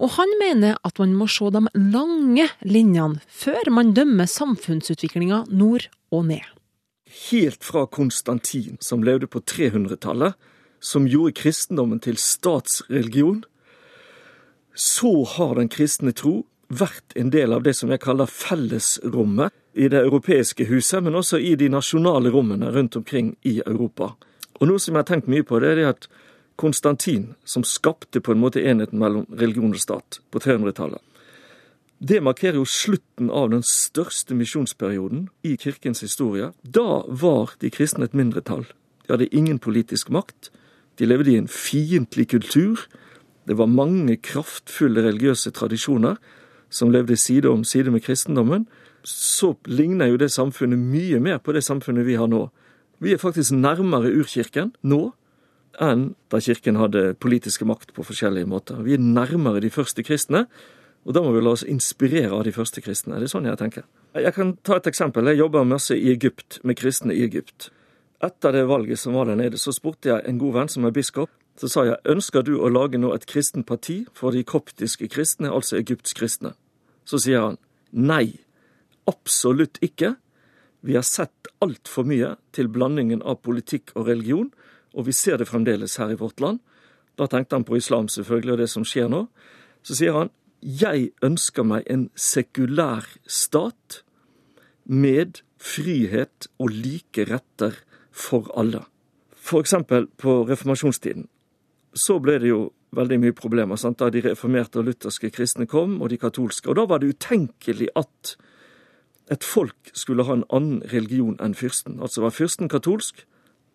Og 0.00 0.14
han 0.16 0.30
mener 0.40 0.78
at 0.86 0.96
man 1.00 1.12
må 1.16 1.26
se 1.28 1.50
de 1.52 1.60
lange 1.92 2.46
linjene 2.64 3.20
før 3.28 3.68
man 3.76 3.92
dømmer 3.96 4.28
samfunnsutviklinga 4.30 5.42
nord 5.52 5.90
og 6.08 6.24
ned. 6.30 6.46
Helt 7.28 7.64
fra 7.64 7.84
Konstantin, 7.84 8.78
som 8.80 9.04
levde 9.04 9.28
på 9.28 9.42
300-tallet, 9.44 10.36
som 10.80 11.08
gjorde 11.08 11.36
kristendommen 11.36 12.00
til 12.00 12.16
statsreligion, 12.20 13.42
så 14.72 15.12
har 15.36 15.56
den 15.58 15.68
kristne 15.72 16.14
tro 16.16 16.46
vært 16.68 17.16
en 17.16 17.30
del 17.32 17.52
av 17.56 17.64
det 17.64 17.74
som 17.76 17.90
jeg 17.90 18.02
kaller 18.04 18.28
fellesrommet 18.28 19.54
i 19.78 19.88
det 19.88 20.02
europeiske 20.04 20.68
huset, 20.68 21.02
men 21.04 21.16
også 21.16 21.40
i 21.40 21.54
de 21.56 21.68
nasjonale 21.72 22.32
rommene 22.34 22.70
rundt 22.74 22.96
omkring 22.96 23.34
i 23.48 23.58
Europa. 23.64 24.14
Og 24.60 24.68
noe 24.68 24.82
som 24.82 24.94
jeg 24.94 25.04
har 25.04 25.10
tenkt 25.10 25.30
mye 25.30 25.46
på, 25.46 25.60
det 25.62 25.72
er 25.72 25.80
det 25.80 25.90
at 25.92 26.08
Konstantin, 26.58 27.36
som 27.46 27.62
skapte 27.62 28.20
på 28.20 28.34
en 28.34 28.40
måte 28.42 28.64
enheten 28.64 28.98
mellom 28.98 29.28
religion 29.30 29.70
og 29.70 29.80
stat 29.80 30.18
på 30.32 30.42
300-tallet, 30.42 31.00
det 31.98 32.20
markerer 32.22 32.60
jo 32.60 32.66
slutten 32.66 33.30
av 33.34 33.50
den 33.50 33.64
største 33.66 34.34
misjonsperioden 34.38 35.28
i 35.42 35.56
kirkens 35.58 36.04
historie. 36.04 36.52
Da 36.62 37.02
var 37.08 37.56
de 37.58 37.72
kristne 37.74 38.06
et 38.06 38.14
mindretall. 38.14 38.68
De 39.06 39.16
hadde 39.16 39.26
ingen 39.34 39.58
politisk 39.58 40.10
makt. 40.14 40.52
De 40.98 41.08
levde 41.10 41.32
i 41.32 41.38
en 41.40 41.50
fiendtlig 41.50 42.28
kultur. 42.30 42.84
Det 43.50 43.58
var 43.58 43.66
mange 43.66 44.14
kraftfulle 44.22 45.02
religiøse 45.08 45.50
tradisjoner 45.58 46.20
som 46.70 46.92
levde 46.92 47.16
side 47.16 47.48
om 47.48 47.64
side 47.64 47.90
med 47.90 48.04
kristendommen. 48.04 48.66
Så 49.02 49.54
ligner 49.66 50.10
jo 50.10 50.18
det 50.20 50.30
samfunnet 50.34 50.78
mye 50.78 51.20
mer 51.20 51.38
på 51.38 51.54
det 51.56 51.64
samfunnet 51.64 52.06
vi 52.06 52.18
har 52.20 52.28
nå. 52.28 52.48
Vi 52.98 53.14
er 53.14 53.22
faktisk 53.22 53.54
nærmere 53.54 54.10
urkirken 54.10 54.72
nå 54.82 55.12
enn 55.78 56.12
da 56.32 56.40
kirken 56.42 56.78
hadde 56.80 57.12
politiske 57.22 57.66
makt 57.68 57.92
på 57.94 58.04
forskjellige 58.06 58.48
måter. 58.50 58.82
Vi 58.82 58.96
er 58.96 59.02
nærmere 59.02 59.62
de 59.62 59.70
første 59.70 60.02
kristne, 60.02 60.46
og 61.06 61.14
da 61.14 61.22
må 61.22 61.30
vi 61.32 61.42
la 61.44 61.54
oss 61.54 61.62
inspirere 61.62 62.34
av 62.34 62.42
de 62.48 62.52
første 62.52 62.82
kristne. 62.82 63.20
Det 63.20 63.28
er 63.28 63.32
sånn 63.32 63.46
jeg 63.46 63.60
tenker. 63.60 63.86
Jeg 64.18 64.34
kan 64.34 64.56
ta 64.66 64.80
et 64.80 64.88
eksempel. 64.90 65.30
Jeg 65.30 65.38
jobber 65.38 65.68
masse 65.68 65.96
i 65.96 66.10
Egypt, 66.10 66.58
med 66.66 66.78
kristne 66.80 67.14
i 67.14 67.22
Egypt. 67.24 67.70
Etter 68.24 68.56
det 68.56 68.66
valget 68.66 68.98
som 68.98 69.14
var 69.14 69.30
der 69.30 69.38
nede, 69.38 69.60
så 69.62 69.72
spurte 69.72 70.10
jeg 70.10 70.26
en 70.26 70.40
god 70.42 70.56
venn 70.56 70.72
som 70.72 70.88
er 70.88 70.94
biskop. 70.94 71.30
Så 71.58 71.68
sa 71.72 71.82
jeg 71.88 71.98
ønsker 72.06 72.44
du 72.46 72.54
å 72.60 72.70
lage 72.70 73.00
nå 73.00 73.10
et 73.14 73.26
kristent 73.26 73.66
parti 73.66 74.04
for 74.14 74.34
de 74.34 74.44
koptiske 74.46 75.08
kristne, 75.10 75.50
altså 75.50 75.80
Egypts 75.80 76.14
kristne? 76.14 76.52
Så 77.02 77.18
sier 77.24 77.42
han 77.42 77.58
nei, 77.90 78.38
absolutt 79.10 79.80
ikke. 79.82 80.14
Vi 80.86 80.94
har 80.94 81.06
sett 81.06 81.50
altfor 81.64 82.06
mye 82.06 82.36
til 82.54 82.70
blandingen 82.70 83.24
av 83.26 83.40
politikk 83.42 83.90
og 83.96 84.06
religion, 84.06 84.52
og 84.94 85.08
vi 85.08 85.14
ser 85.16 85.40
det 85.40 85.48
fremdeles 85.50 85.96
her 85.98 86.12
i 86.14 86.18
vårt 86.20 86.38
land. 86.40 86.60
Da 87.18 87.26
tenkte 87.26 87.58
han 87.58 87.66
på 87.66 87.78
islam 87.78 88.06
selvfølgelig 88.12 88.54
og 88.54 88.60
det 88.62 88.68
som 88.70 88.84
skjer 88.86 89.10
nå. 89.10 89.24
Så 89.82 89.98
sier 89.98 90.14
han 90.14 90.30
jeg 90.62 91.10
ønsker 91.22 91.66
meg 91.66 91.86
en 91.90 92.08
sekulær 92.18 93.06
stat 93.30 94.02
med 94.84 95.42
frihet 95.58 96.48
og 96.58 96.70
like 96.74 97.26
retter 97.30 97.78
for 98.10 98.50
alle. 98.58 98.84
For 99.34 99.62
eksempel 99.62 100.08
på 100.18 100.40
reformasjonstiden 100.48 101.28
så 101.98 102.18
ble 102.22 102.38
det 102.42 102.52
jo 102.52 102.68
veldig 102.96 103.18
mye 103.20 103.36
problemer 103.36 103.76
sant? 103.80 103.98
da 104.00 104.08
de 104.10 104.22
reformerte 104.24 104.80
og 104.80 104.88
lutherske 104.88 105.30
kristne 105.34 105.66
kom, 105.68 105.98
og 106.02 106.12
de 106.12 106.20
katolske. 106.20 106.68
Og 106.70 106.78
da 106.78 106.86
var 106.88 107.02
det 107.02 107.12
utenkelig 107.16 107.90
at 107.98 108.36
et 109.28 109.44
folk 109.44 109.90
skulle 109.92 110.24
ha 110.24 110.38
en 110.38 110.46
annen 110.48 110.80
religion 110.92 111.36
enn 111.44 111.56
fyrsten. 111.58 111.98
Altså 112.00 112.24
var 112.24 112.32
fyrsten 112.32 112.70
katolsk, 112.72 113.26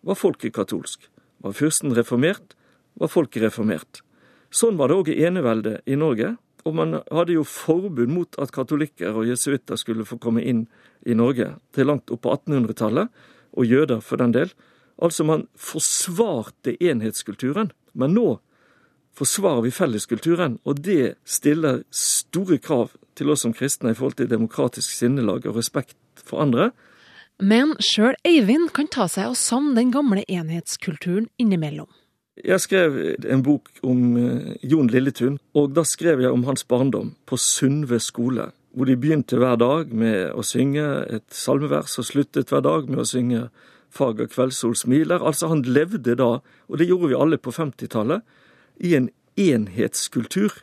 var 0.02 0.18
folket 0.18 0.54
katolsk. 0.56 1.06
Var 1.44 1.54
fyrsten 1.54 1.94
reformert, 1.94 2.56
var 2.98 3.12
folket 3.12 3.44
reformert. 3.44 4.02
Sånn 4.54 4.78
var 4.78 4.90
det 4.90 4.98
òg 4.98 5.12
i 5.12 5.20
eneveldet 5.26 5.86
i 5.86 5.98
Norge. 5.98 6.34
Og 6.64 6.74
man 6.78 6.96
hadde 7.12 7.36
jo 7.36 7.44
forbud 7.44 8.08
mot 8.08 8.38
at 8.40 8.52
katolikker 8.54 9.12
og 9.12 9.28
jesuitter 9.28 9.76
skulle 9.76 10.06
få 10.08 10.16
komme 10.22 10.42
inn 10.42 10.64
i 11.04 11.16
Norge 11.16 11.50
til 11.76 11.90
langt 11.90 12.10
opp 12.14 12.22
på 12.24 12.32
1800-tallet, 12.32 13.10
og 13.54 13.68
jøder 13.68 14.00
for 14.02 14.18
den 14.18 14.32
del. 14.34 14.54
Altså, 14.98 15.26
man 15.26 15.46
forsvarte 15.54 16.74
enhetskulturen. 16.82 17.70
Men 17.94 18.14
nå 18.16 18.28
forsvarer 19.14 19.62
vi 19.66 19.74
felleskulturen, 19.74 20.58
og 20.66 20.82
det 20.82 21.14
stiller 21.24 21.84
store 21.94 22.58
krav 22.58 22.94
til 23.14 23.30
oss 23.30 23.44
som 23.46 23.54
kristne 23.54 23.92
i 23.92 23.98
forhold 23.98 24.18
til 24.18 24.30
demokratisk 24.30 24.90
sinnelag 24.90 25.46
og 25.46 25.60
respekt 25.60 25.96
for 26.18 26.42
andre. 26.42 26.72
Men 27.42 27.74
sjøl 27.82 28.14
Eivind 28.26 28.70
kan 28.74 28.90
ta 28.90 29.06
seg 29.10 29.30
av 29.30 29.38
savne 29.38 29.74
den 29.78 29.92
gamle 29.94 30.22
enhetskulturen 30.30 31.28
innimellom. 31.38 31.90
Jeg 32.34 32.58
skrev 32.62 32.96
en 33.30 33.42
bok 33.46 33.70
om 33.86 34.16
eh, 34.18 34.54
Jon 34.66 34.90
Lilletun, 34.90 35.38
og 35.54 35.74
da 35.74 35.84
skrev 35.86 36.22
jeg 36.22 36.34
om 36.34 36.42
hans 36.48 36.66
barndom 36.66 37.12
på 37.30 37.38
Sundve 37.38 38.00
skole. 38.02 38.48
Hvor 38.74 38.90
de 38.90 38.96
begynte 38.98 39.38
hver 39.38 39.54
dag 39.60 39.92
med 39.94 40.32
å 40.34 40.42
synge 40.42 40.82
et 41.14 41.26
salmevers 41.30 41.94
og 42.02 42.08
sluttet 42.08 42.50
hver 42.50 42.64
dag 42.66 42.90
med 42.90 43.04
å 43.04 43.06
synge 43.06 43.44
Fager 43.94 44.26
kveldssol 44.30 44.74
smiler. 44.76 45.22
Altså, 45.22 45.48
han 45.52 45.62
levde 45.62 46.16
da, 46.18 46.30
og 46.42 46.78
det 46.80 46.88
gjorde 46.90 47.12
vi 47.12 47.18
alle 47.18 47.38
på 47.38 47.54
50-tallet, 47.54 48.24
i 48.82 48.96
en 48.98 49.08
enhetskultur 49.38 50.62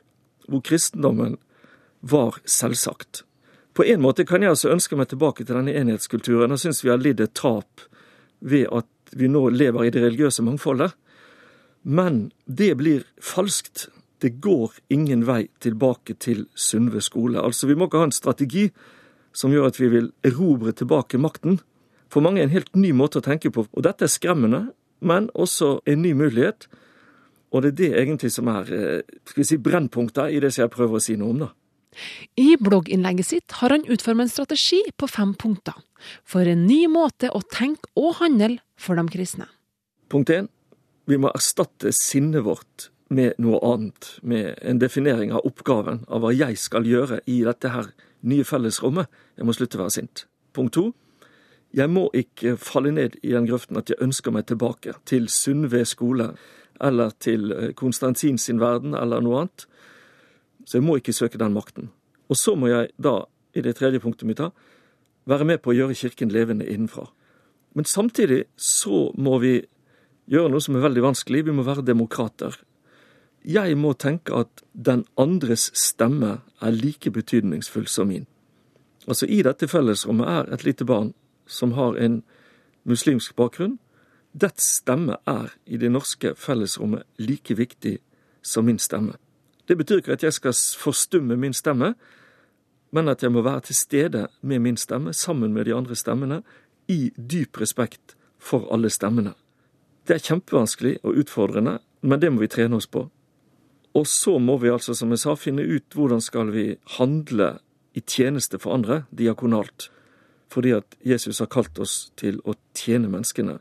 hvor 0.52 0.64
kristendommen 0.68 1.38
var 2.02 2.42
selvsagt. 2.44 3.24
På 3.74 3.86
en 3.88 4.02
måte 4.04 4.26
kan 4.28 4.44
jeg 4.44 4.52
altså 4.52 4.74
ønske 4.74 4.98
meg 5.00 5.12
tilbake 5.12 5.46
til 5.46 5.56
denne 5.56 5.76
enhetskulturen, 5.80 6.52
og 6.52 6.60
syns 6.60 6.84
vi 6.84 6.92
har 6.92 7.00
lidd 7.00 7.22
et 7.24 7.36
tap 7.38 7.86
ved 8.40 8.68
at 8.74 9.16
vi 9.16 9.30
nå 9.32 9.46
lever 9.54 9.88
i 9.88 9.94
det 9.94 10.04
religiøse 10.04 10.44
mangfoldet. 10.44 10.92
Men 11.82 12.32
det 12.46 12.74
blir 12.82 13.06
falskt. 13.24 13.88
Det 14.22 14.42
går 14.44 14.76
ingen 14.94 15.24
vei 15.26 15.46
tilbake 15.64 16.18
til 16.20 16.46
Sundve 16.54 17.02
skole. 17.02 17.42
Altså, 17.42 17.68
vi 17.68 17.76
må 17.76 17.88
ikke 17.88 18.04
ha 18.04 18.10
en 18.10 18.16
strategi 18.16 18.68
som 19.34 19.54
gjør 19.54 19.72
at 19.72 19.80
vi 19.80 19.90
vil 19.90 20.12
erobre 20.28 20.76
tilbake 20.76 21.18
makten. 21.22 21.62
For 22.12 22.24
mange 22.24 22.42
er 22.42 22.50
en 22.50 22.56
helt 22.56 22.74
ny 22.76 22.92
måte 22.98 23.22
å 23.22 23.26
tenke 23.26 23.52
på, 23.54 23.66
og 23.72 23.86
dette 23.86 24.06
er 24.08 24.12
skremmende, 24.12 24.66
men 25.00 25.30
også 25.34 25.80
en 25.90 26.04
ny 26.04 26.12
mulighet. 26.18 26.68
Og 27.52 27.64
det 27.64 27.72
er 27.72 27.78
det 27.80 27.92
egentlig 28.04 28.32
som 28.36 28.50
er 28.52 28.70
eh, 28.76 29.18
skal 29.28 29.42
vi 29.42 29.48
si, 29.48 29.60
brennpunkter 29.60 30.32
i 30.32 30.40
det 30.44 30.54
som 30.54 30.66
jeg 30.66 30.74
prøver 30.76 31.00
å 31.00 31.04
si 31.04 31.18
noe 31.20 31.34
om, 31.34 31.44
da. 31.46 31.52
I 32.40 32.56
blogginnlegget 32.56 33.28
sitt 33.28 33.58
har 33.60 33.74
han 33.76 33.84
utformet 33.84 34.30
en 34.30 34.32
strategi 34.32 34.80
på 34.96 35.10
fem 35.12 35.34
punkter 35.36 35.76
for 36.24 36.48
en 36.48 36.64
ny 36.64 36.86
måte 36.88 37.28
å 37.36 37.42
tenke 37.52 37.92
og 38.00 38.22
handle 38.22 38.62
for 38.80 38.96
de 38.96 39.04
kristne. 39.12 39.50
Punkt 40.12 40.32
én 40.32 40.48
vi 41.10 41.18
må 41.20 41.32
erstatte 41.36 41.92
sinnet 41.96 42.46
vårt 42.46 42.88
med 43.12 43.36
noe 43.44 43.60
annet, 43.68 44.08
med 44.24 44.56
en 44.64 44.80
definering 44.80 45.34
av 45.36 45.44
oppgaven, 45.48 46.06
av 46.08 46.24
hva 46.24 46.32
jeg 46.32 46.56
skal 46.62 46.88
gjøre 46.88 47.20
i 47.28 47.42
dette 47.44 47.74
her 47.74 47.90
nye 48.24 48.46
fellesrommet. 48.48 49.10
Jeg 49.36 49.48
må 49.48 49.56
slutte 49.58 49.80
å 49.80 49.84
være 49.84 49.96
sint. 49.98 50.26
Punkt 50.56 50.78
to. 50.78 50.86
Jeg 51.72 51.88
må 51.88 52.10
ikke 52.18 52.58
falle 52.60 52.92
ned 52.92 53.16
i 53.24 53.32
den 53.32 53.48
grøften 53.48 53.80
at 53.80 53.90
jeg 53.90 54.02
ønsker 54.04 54.34
meg 54.36 54.50
tilbake 54.50 54.98
til 55.08 55.30
Sundve 55.32 55.86
skole, 55.88 56.34
eller 56.82 57.14
til 57.22 57.52
eh, 57.56 57.72
Konstantin 57.78 58.38
sin 58.42 58.60
verden, 58.60 58.96
eller 58.98 59.22
noe 59.24 59.44
annet. 59.44 59.68
Så 60.66 60.80
jeg 60.80 60.86
må 60.86 60.98
ikke 61.00 61.16
søke 61.16 61.40
den 61.40 61.56
makten. 61.56 61.92
Og 62.28 62.40
så 62.40 62.56
må 62.60 62.68
jeg 62.72 62.92
da, 63.00 63.22
i 63.56 63.64
det 63.64 63.78
tredje 63.80 64.02
punktet 64.04 64.28
mitt, 64.28 64.42
da, 64.42 64.52
være 65.30 65.48
med 65.48 65.62
på 65.62 65.72
å 65.72 65.78
gjøre 65.78 65.96
Kirken 65.96 66.34
levende 66.34 66.68
innenfra. 66.68 67.06
Men 67.78 67.88
samtidig 67.88 68.44
så 68.60 69.12
må 69.16 69.38
vi 69.40 69.62
gjøre 70.32 70.52
noe 70.52 70.64
som 70.64 70.76
er 70.76 70.84
veldig 70.84 71.06
vanskelig. 71.06 71.46
Vi 71.48 71.56
må 71.56 71.64
være 71.64 71.86
demokrater. 71.88 72.58
Jeg 73.48 73.78
må 73.80 73.94
tenke 73.96 74.44
at 74.44 74.64
den 74.74 75.06
andres 75.20 75.70
stemme 75.78 76.42
er 76.62 76.76
like 76.76 77.14
betydningsfull 77.14 77.88
som 77.90 78.12
min. 78.12 78.28
Altså 79.08 79.26
I 79.26 79.42
dette 79.46 79.70
fellesrommet 79.72 80.30
er 80.30 80.52
et 80.54 80.66
lite 80.68 80.86
barn 80.86 81.14
som 81.52 81.76
har 81.76 82.00
en 82.00 82.22
muslimsk 82.88 83.36
bakgrunn. 83.36 83.78
Dets 84.32 84.78
stemme 84.80 85.18
er 85.28 85.52
i 85.68 85.78
det 85.78 85.92
norske 85.92 86.34
fellesrommet 86.40 87.04
like 87.20 87.56
viktig 87.60 87.98
som 88.42 88.66
min 88.66 88.80
stemme. 88.80 89.18
Det 89.68 89.78
betyr 89.78 90.02
ikke 90.02 90.16
at 90.16 90.24
jeg 90.24 90.34
skal 90.34 90.56
forstumme 90.80 91.36
min 91.38 91.54
stemme, 91.54 91.94
men 92.92 93.08
at 93.08 93.24
jeg 93.24 93.32
må 93.32 93.44
være 93.44 93.68
til 93.70 93.76
stede 93.76 94.28
med 94.42 94.60
min 94.60 94.78
stemme 94.78 95.14
sammen 95.14 95.54
med 95.54 95.66
de 95.66 95.76
andre 95.76 95.96
stemmene, 95.96 96.42
i 96.88 97.12
dyp 97.16 97.62
respekt 97.62 98.16
for 98.40 98.68
alle 98.74 98.90
stemmene. 98.90 99.34
Det 100.08 100.18
er 100.18 100.26
kjempevanskelig 100.26 100.98
og 101.04 101.22
utfordrende, 101.22 101.78
men 102.02 102.20
det 102.20 102.32
må 102.34 102.42
vi 102.42 102.50
trene 102.52 102.76
oss 102.76 102.90
på. 102.90 103.06
Og 103.96 104.08
så 104.08 104.38
må 104.40 104.58
vi 104.58 104.72
altså, 104.72 104.96
som 104.98 105.12
jeg 105.12 105.22
sa, 105.24 105.36
finne 105.36 105.64
ut 105.64 105.96
hvordan 105.96 106.24
skal 106.24 106.52
vi 106.52 106.66
handle 106.98 107.54
i 107.94 108.02
tjeneste 108.02 108.60
for 108.60 108.76
andre, 108.76 109.04
diakonalt. 109.12 109.90
Fordi 110.52 110.74
at 110.76 110.98
Jesus 111.08 111.40
har 111.40 111.50
kalt 111.52 111.80
oss 111.80 112.12
til 112.20 112.42
å 112.44 112.58
tjene 112.76 113.10
menneskene 113.12 113.60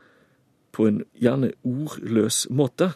på 0.75 0.87
en 0.89 1.01
gjerne 1.19 1.53
ordløs 1.67 2.45
måte. 2.51 2.91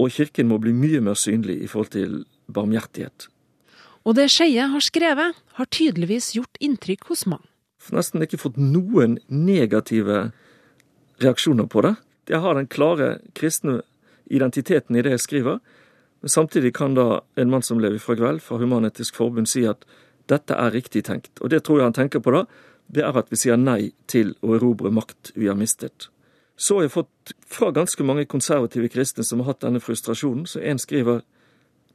Og 0.00 0.12
kirken 0.12 0.50
må 0.50 0.58
bli 0.60 0.74
mye 0.76 1.00
mer 1.04 1.16
synlig 1.16 1.62
i 1.62 1.70
forhold 1.70 1.92
til 1.94 2.18
barmhjertighet. 2.52 3.28
Og 4.02 4.16
det 4.18 4.28
Skeie 4.34 4.66
har 4.72 4.82
skrevet, 4.82 5.36
har 5.58 5.70
tydeligvis 5.70 6.32
gjort 6.36 6.58
inntrykk 6.60 7.06
hos 7.12 7.24
mange. 7.30 7.46
Nesten 7.92 8.22
ikke 8.22 8.40
fått 8.40 8.58
noen 8.60 9.18
negative 9.26 10.30
reaksjoner 11.22 11.66
på 11.70 11.82
det. 11.86 11.94
Jeg 12.30 12.42
har 12.42 12.58
den 12.58 12.70
klare 12.70 13.16
kristne 13.34 13.80
identiteten 14.30 14.96
i 14.96 15.02
det 15.02 15.16
jeg 15.16 15.24
skriver, 15.24 15.58
men 16.22 16.30
samtidig 16.30 16.74
kan 16.76 16.94
da 16.94 17.22
en 17.36 17.50
mann 17.50 17.64
som 17.66 17.80
lever 17.82 17.98
fra 18.02 18.14
kveld, 18.18 18.42
fra 18.42 18.60
Human-Etisk 18.60 19.18
Forbund, 19.18 19.50
si 19.50 19.64
at 19.66 19.82
dette 20.30 20.54
er 20.54 20.70
riktig 20.70 21.02
tenkt. 21.08 21.34
Og 21.42 21.50
det 21.50 21.64
tror 21.66 21.80
jeg 21.80 21.90
han 21.90 21.96
tenker 21.96 22.22
på 22.22 22.34
da, 22.34 22.44
det 22.86 23.04
er 23.04 23.18
at 23.18 23.30
vi 23.32 23.38
sier 23.40 23.60
nei 23.60 23.92
til 24.10 24.34
å 24.42 24.56
erobre 24.56 24.92
makt 24.92 25.32
vi 25.34 25.48
har 25.48 25.58
mistet. 25.58 26.08
Så 26.56 26.76
har 26.76 26.86
jeg 26.86 26.94
fått 26.94 27.32
fra 27.48 27.70
ganske 27.74 28.04
mange 28.04 28.26
konservative 28.28 28.90
kristne 28.92 29.24
som 29.24 29.40
har 29.40 29.52
hatt 29.52 29.62
denne 29.64 29.80
frustrasjonen, 29.82 30.44
så 30.46 30.60
en 30.60 30.80
skriver 30.80 31.22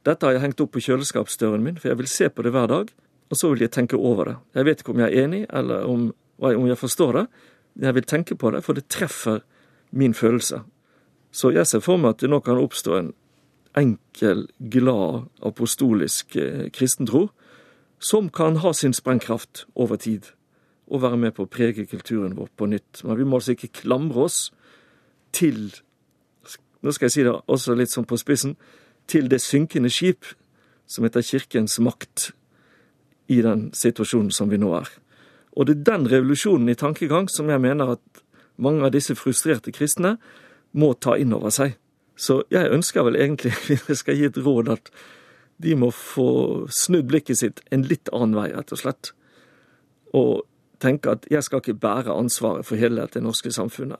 Dette 0.06 0.26
har 0.26 0.36
jeg 0.36 0.42
hengt 0.42 0.60
opp 0.62 0.72
på 0.72 0.82
kjøleskapsdøren 0.82 1.62
min, 1.64 1.78
for 1.78 1.90
jeg 1.90 1.98
vil 1.98 2.08
se 2.10 2.28
på 2.30 2.42
det 2.46 2.52
hver 2.54 2.68
dag, 2.70 2.90
og 3.28 3.36
så 3.36 3.50
vil 3.52 3.64
jeg 3.64 3.74
tenke 3.74 3.98
over 3.98 4.30
det. 4.30 4.36
Jeg 4.54 4.68
vet 4.68 4.82
ikke 4.82 4.94
om 4.94 5.00
jeg 5.02 5.10
er 5.12 5.24
enig, 5.26 5.40
eller 5.50 5.84
om, 5.88 6.10
om 6.38 6.68
jeg 6.68 6.78
forstår 6.78 7.12
det. 7.16 7.24
men 7.74 7.84
Jeg 7.84 7.94
vil 7.94 8.06
tenke 8.06 8.36
på 8.36 8.50
det, 8.50 8.62
for 8.64 8.72
det 8.72 8.88
treffer 8.88 9.40
min 9.90 10.14
følelse. 10.14 10.62
Så 11.30 11.50
jeg 11.50 11.66
ser 11.66 11.84
for 11.84 12.00
meg 12.00 12.16
at 12.16 12.22
det 12.22 12.30
nå 12.30 12.40
kan 12.40 12.60
oppstå 12.60 12.96
en 12.96 13.12
enkel, 13.76 14.46
glad, 14.58 15.28
apostolisk 15.44 16.36
eh, 16.36 16.70
kristentro, 16.70 17.28
som 17.98 18.30
kan 18.30 18.56
ha 18.62 18.72
sin 18.72 18.94
sprengkraft 18.94 19.66
over 19.74 19.96
tid, 19.96 20.32
og 20.88 21.02
være 21.02 21.20
med 21.20 21.34
på 21.36 21.44
å 21.44 21.50
prege 21.50 21.86
kulturen 21.88 22.36
vår 22.36 22.48
på 22.56 22.68
nytt. 22.70 23.02
Men 23.04 23.18
vi 23.18 23.26
må 23.28 23.38
altså 23.38 23.54
ikke 23.56 23.82
klamre 23.82 24.26
oss 24.28 24.48
til 25.36 25.70
Nå 26.78 26.92
skal 26.94 27.08
jeg 27.08 27.12
si 27.16 27.22
det 27.26 27.32
også 27.50 27.74
litt 27.74 27.90
sånn 27.90 28.06
på 28.06 28.14
spissen 28.20 28.52
til 29.10 29.26
det 29.26 29.40
synkende 29.42 29.90
skip 29.90 30.28
som 30.86 31.02
heter 31.02 31.24
Kirkens 31.26 31.74
makt 31.82 32.28
i 33.26 33.40
den 33.42 33.64
situasjonen 33.74 34.30
som 34.30 34.46
vi 34.46 34.60
nå 34.62 34.70
er. 34.78 34.86
Og 35.58 35.66
det 35.66 35.74
er 35.74 35.86
den 35.88 36.06
revolusjonen 36.06 36.70
i 36.70 36.78
tankegang 36.78 37.26
som 37.32 37.50
jeg 37.50 37.60
mener 37.64 37.96
at 37.96 38.22
mange 38.62 38.86
av 38.86 38.94
disse 38.94 39.16
frustrerte 39.18 39.74
kristne 39.74 40.16
må 40.78 40.92
ta 40.94 41.16
inn 41.18 41.34
over 41.34 41.50
seg. 41.54 41.76
Så 42.18 42.42
jeg 42.54 42.70
ønsker 42.74 43.06
vel 43.06 43.18
egentlig, 43.18 43.54
hvis 43.66 43.88
jeg 43.90 44.00
skal 44.02 44.18
gi 44.18 44.28
et 44.30 44.40
råd, 44.42 44.72
at 44.78 44.92
de 45.62 45.74
må 45.74 45.90
få 45.94 46.30
snudd 46.70 47.08
blikket 47.10 47.40
sitt 47.40 47.62
en 47.74 47.86
litt 47.90 48.10
annen 48.14 48.36
vei, 48.38 48.48
rett 48.54 48.74
og 48.74 48.80
slett. 48.80 49.12
Og 50.14 50.46
tenke 50.80 51.10
at 51.10 51.26
jeg 51.30 51.44
skal 51.44 51.62
ikke 51.62 51.80
bære 51.80 52.14
ansvaret 52.14 52.66
for 52.66 52.76
hele 52.76 53.06
det 53.14 53.22
norske 53.22 53.52
samfunnet. 53.52 53.98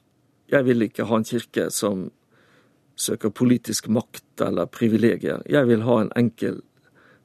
Jeg 0.48 0.64
vil 0.64 0.82
ikke 0.82 1.04
ha 1.04 1.16
en 1.16 1.24
kirke 1.28 1.70
som 1.70 2.10
søker 2.96 3.30
politisk 3.30 3.88
makt 3.88 4.42
eller 4.42 4.66
privilegier. 4.66 5.42
Jeg 5.48 5.68
vil 5.68 5.82
ha 5.86 6.00
en 6.02 6.12
enkel 6.16 6.62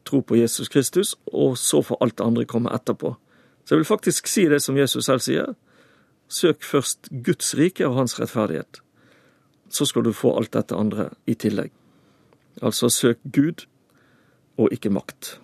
tro 0.06 0.20
på 0.22 0.36
Jesus 0.36 0.70
Kristus, 0.70 1.16
og 1.26 1.58
så 1.58 1.82
får 1.82 2.02
alt 2.04 2.18
det 2.18 2.26
andre 2.26 2.46
komme 2.46 2.74
etterpå. 2.76 3.16
Så 3.66 3.76
jeg 3.76 3.84
vil 3.84 3.86
faktisk 3.88 4.28
si 4.28 4.48
det 4.52 4.62
som 4.62 4.78
Jesus 4.78 5.06
selv 5.06 5.24
sier. 5.24 5.54
Søk 6.28 6.64
først 6.64 7.10
Guds 7.24 7.54
rike 7.58 7.88
og 7.88 7.96
hans 7.96 8.20
rettferdighet. 8.20 8.82
Så 9.70 9.86
skal 9.86 10.04
du 10.04 10.12
få 10.14 10.36
alt 10.38 10.54
dette 10.54 10.76
andre 10.76 11.10
i 11.26 11.34
tillegg. 11.34 11.72
Altså 12.62 12.90
søk 12.90 13.20
Gud 13.34 13.66
og 14.58 14.70
ikke 14.72 14.92
makt. 14.94 15.38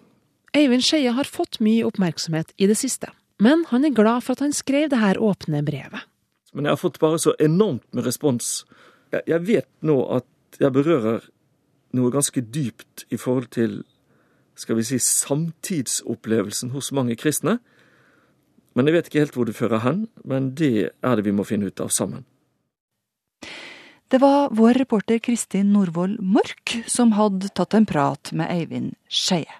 Eivind 0.53 0.83
Skeie 0.85 1.13
har 1.13 1.29
fått 1.29 1.59
mye 1.61 1.85
oppmerksomhet 1.85 2.51
i 2.57 2.67
det 2.69 2.77
siste, 2.77 3.09
men 3.39 3.65
han 3.69 3.85
er 3.87 3.95
glad 3.95 4.25
for 4.25 4.35
at 4.35 4.43
han 4.43 4.55
skrev 4.55 4.89
det 4.91 4.99
her 4.99 5.19
åpne 5.21 5.63
brevet. 5.65 6.05
Men 6.53 6.65
jeg 6.65 6.75
har 6.75 6.81
fått 6.81 6.99
bare 6.99 7.19
så 7.21 7.35
enormt 7.39 7.85
med 7.93 8.07
respons. 8.07 8.65
Jeg, 9.13 9.23
jeg 9.29 9.45
vet 9.47 9.69
nå 9.85 9.99
at 10.17 10.59
jeg 10.59 10.73
berører 10.75 11.29
noe 11.95 12.13
ganske 12.13 12.41
dypt 12.41 13.05
i 13.13 13.17
forhold 13.17 13.49
til 13.55 13.81
skal 14.59 14.75
vi 14.75 14.83
si, 14.83 14.97
samtidsopplevelsen 14.99 16.73
hos 16.73 16.91
mange 16.91 17.15
kristne. 17.19 17.59
Men 18.75 18.89
jeg 18.89 18.97
vet 18.97 19.07
ikke 19.09 19.23
helt 19.23 19.37
hvor 19.37 19.47
det 19.47 19.55
fører 19.55 19.83
hen, 19.85 20.01
men 20.27 20.51
det 20.59 20.89
er 20.91 21.15
det 21.15 21.25
vi 21.25 21.35
må 21.35 21.45
finne 21.47 21.69
ut 21.71 21.79
av 21.79 21.93
sammen. 21.95 22.25
Det 24.09 24.19
var 24.19 24.49
vår 24.57 24.81
reporter 24.81 25.19
Kristin 25.21 25.71
Norvoll 25.71 26.17
Mork 26.19 26.73
som 26.89 27.13
hadde 27.13 27.51
tatt 27.53 27.77
en 27.77 27.87
prat 27.87 28.31
med 28.33 28.49
Eivind 28.49 28.95
Skeie. 29.07 29.53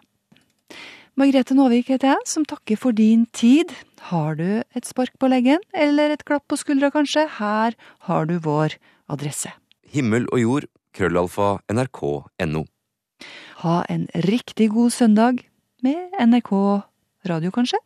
Margrethe 1.19 1.51
Nåvik 1.51 1.89
heter 1.91 2.13
jeg, 2.13 2.27
som 2.31 2.45
takker 2.47 2.77
for 2.79 2.95
din 2.95 3.25
tid. 3.35 3.73
Har 4.07 4.37
du 4.39 4.61
et 4.63 4.85
spark 4.87 5.11
på 5.19 5.27
leggen, 5.27 5.59
eller 5.75 6.13
et 6.13 6.21
klapp 6.23 6.45
på 6.47 6.55
skuldra 6.55 6.87
kanskje? 6.95 7.25
Her 7.27 7.75
har 8.07 8.29
du 8.29 8.37
vår 8.39 8.77
adresse. 9.11 9.51
Himmel 9.83 10.29
og 10.31 10.39
jord, 10.39 10.69
krøllalfa, 10.95 11.57
nrk.no. 11.75 12.63
Ha 13.65 13.75
en 13.91 14.07
riktig 14.29 14.69
god 14.71 14.95
søndag 14.95 15.43
med 15.83 16.15
NRK 16.23 16.53
radio, 17.27 17.51
kanskje? 17.51 17.83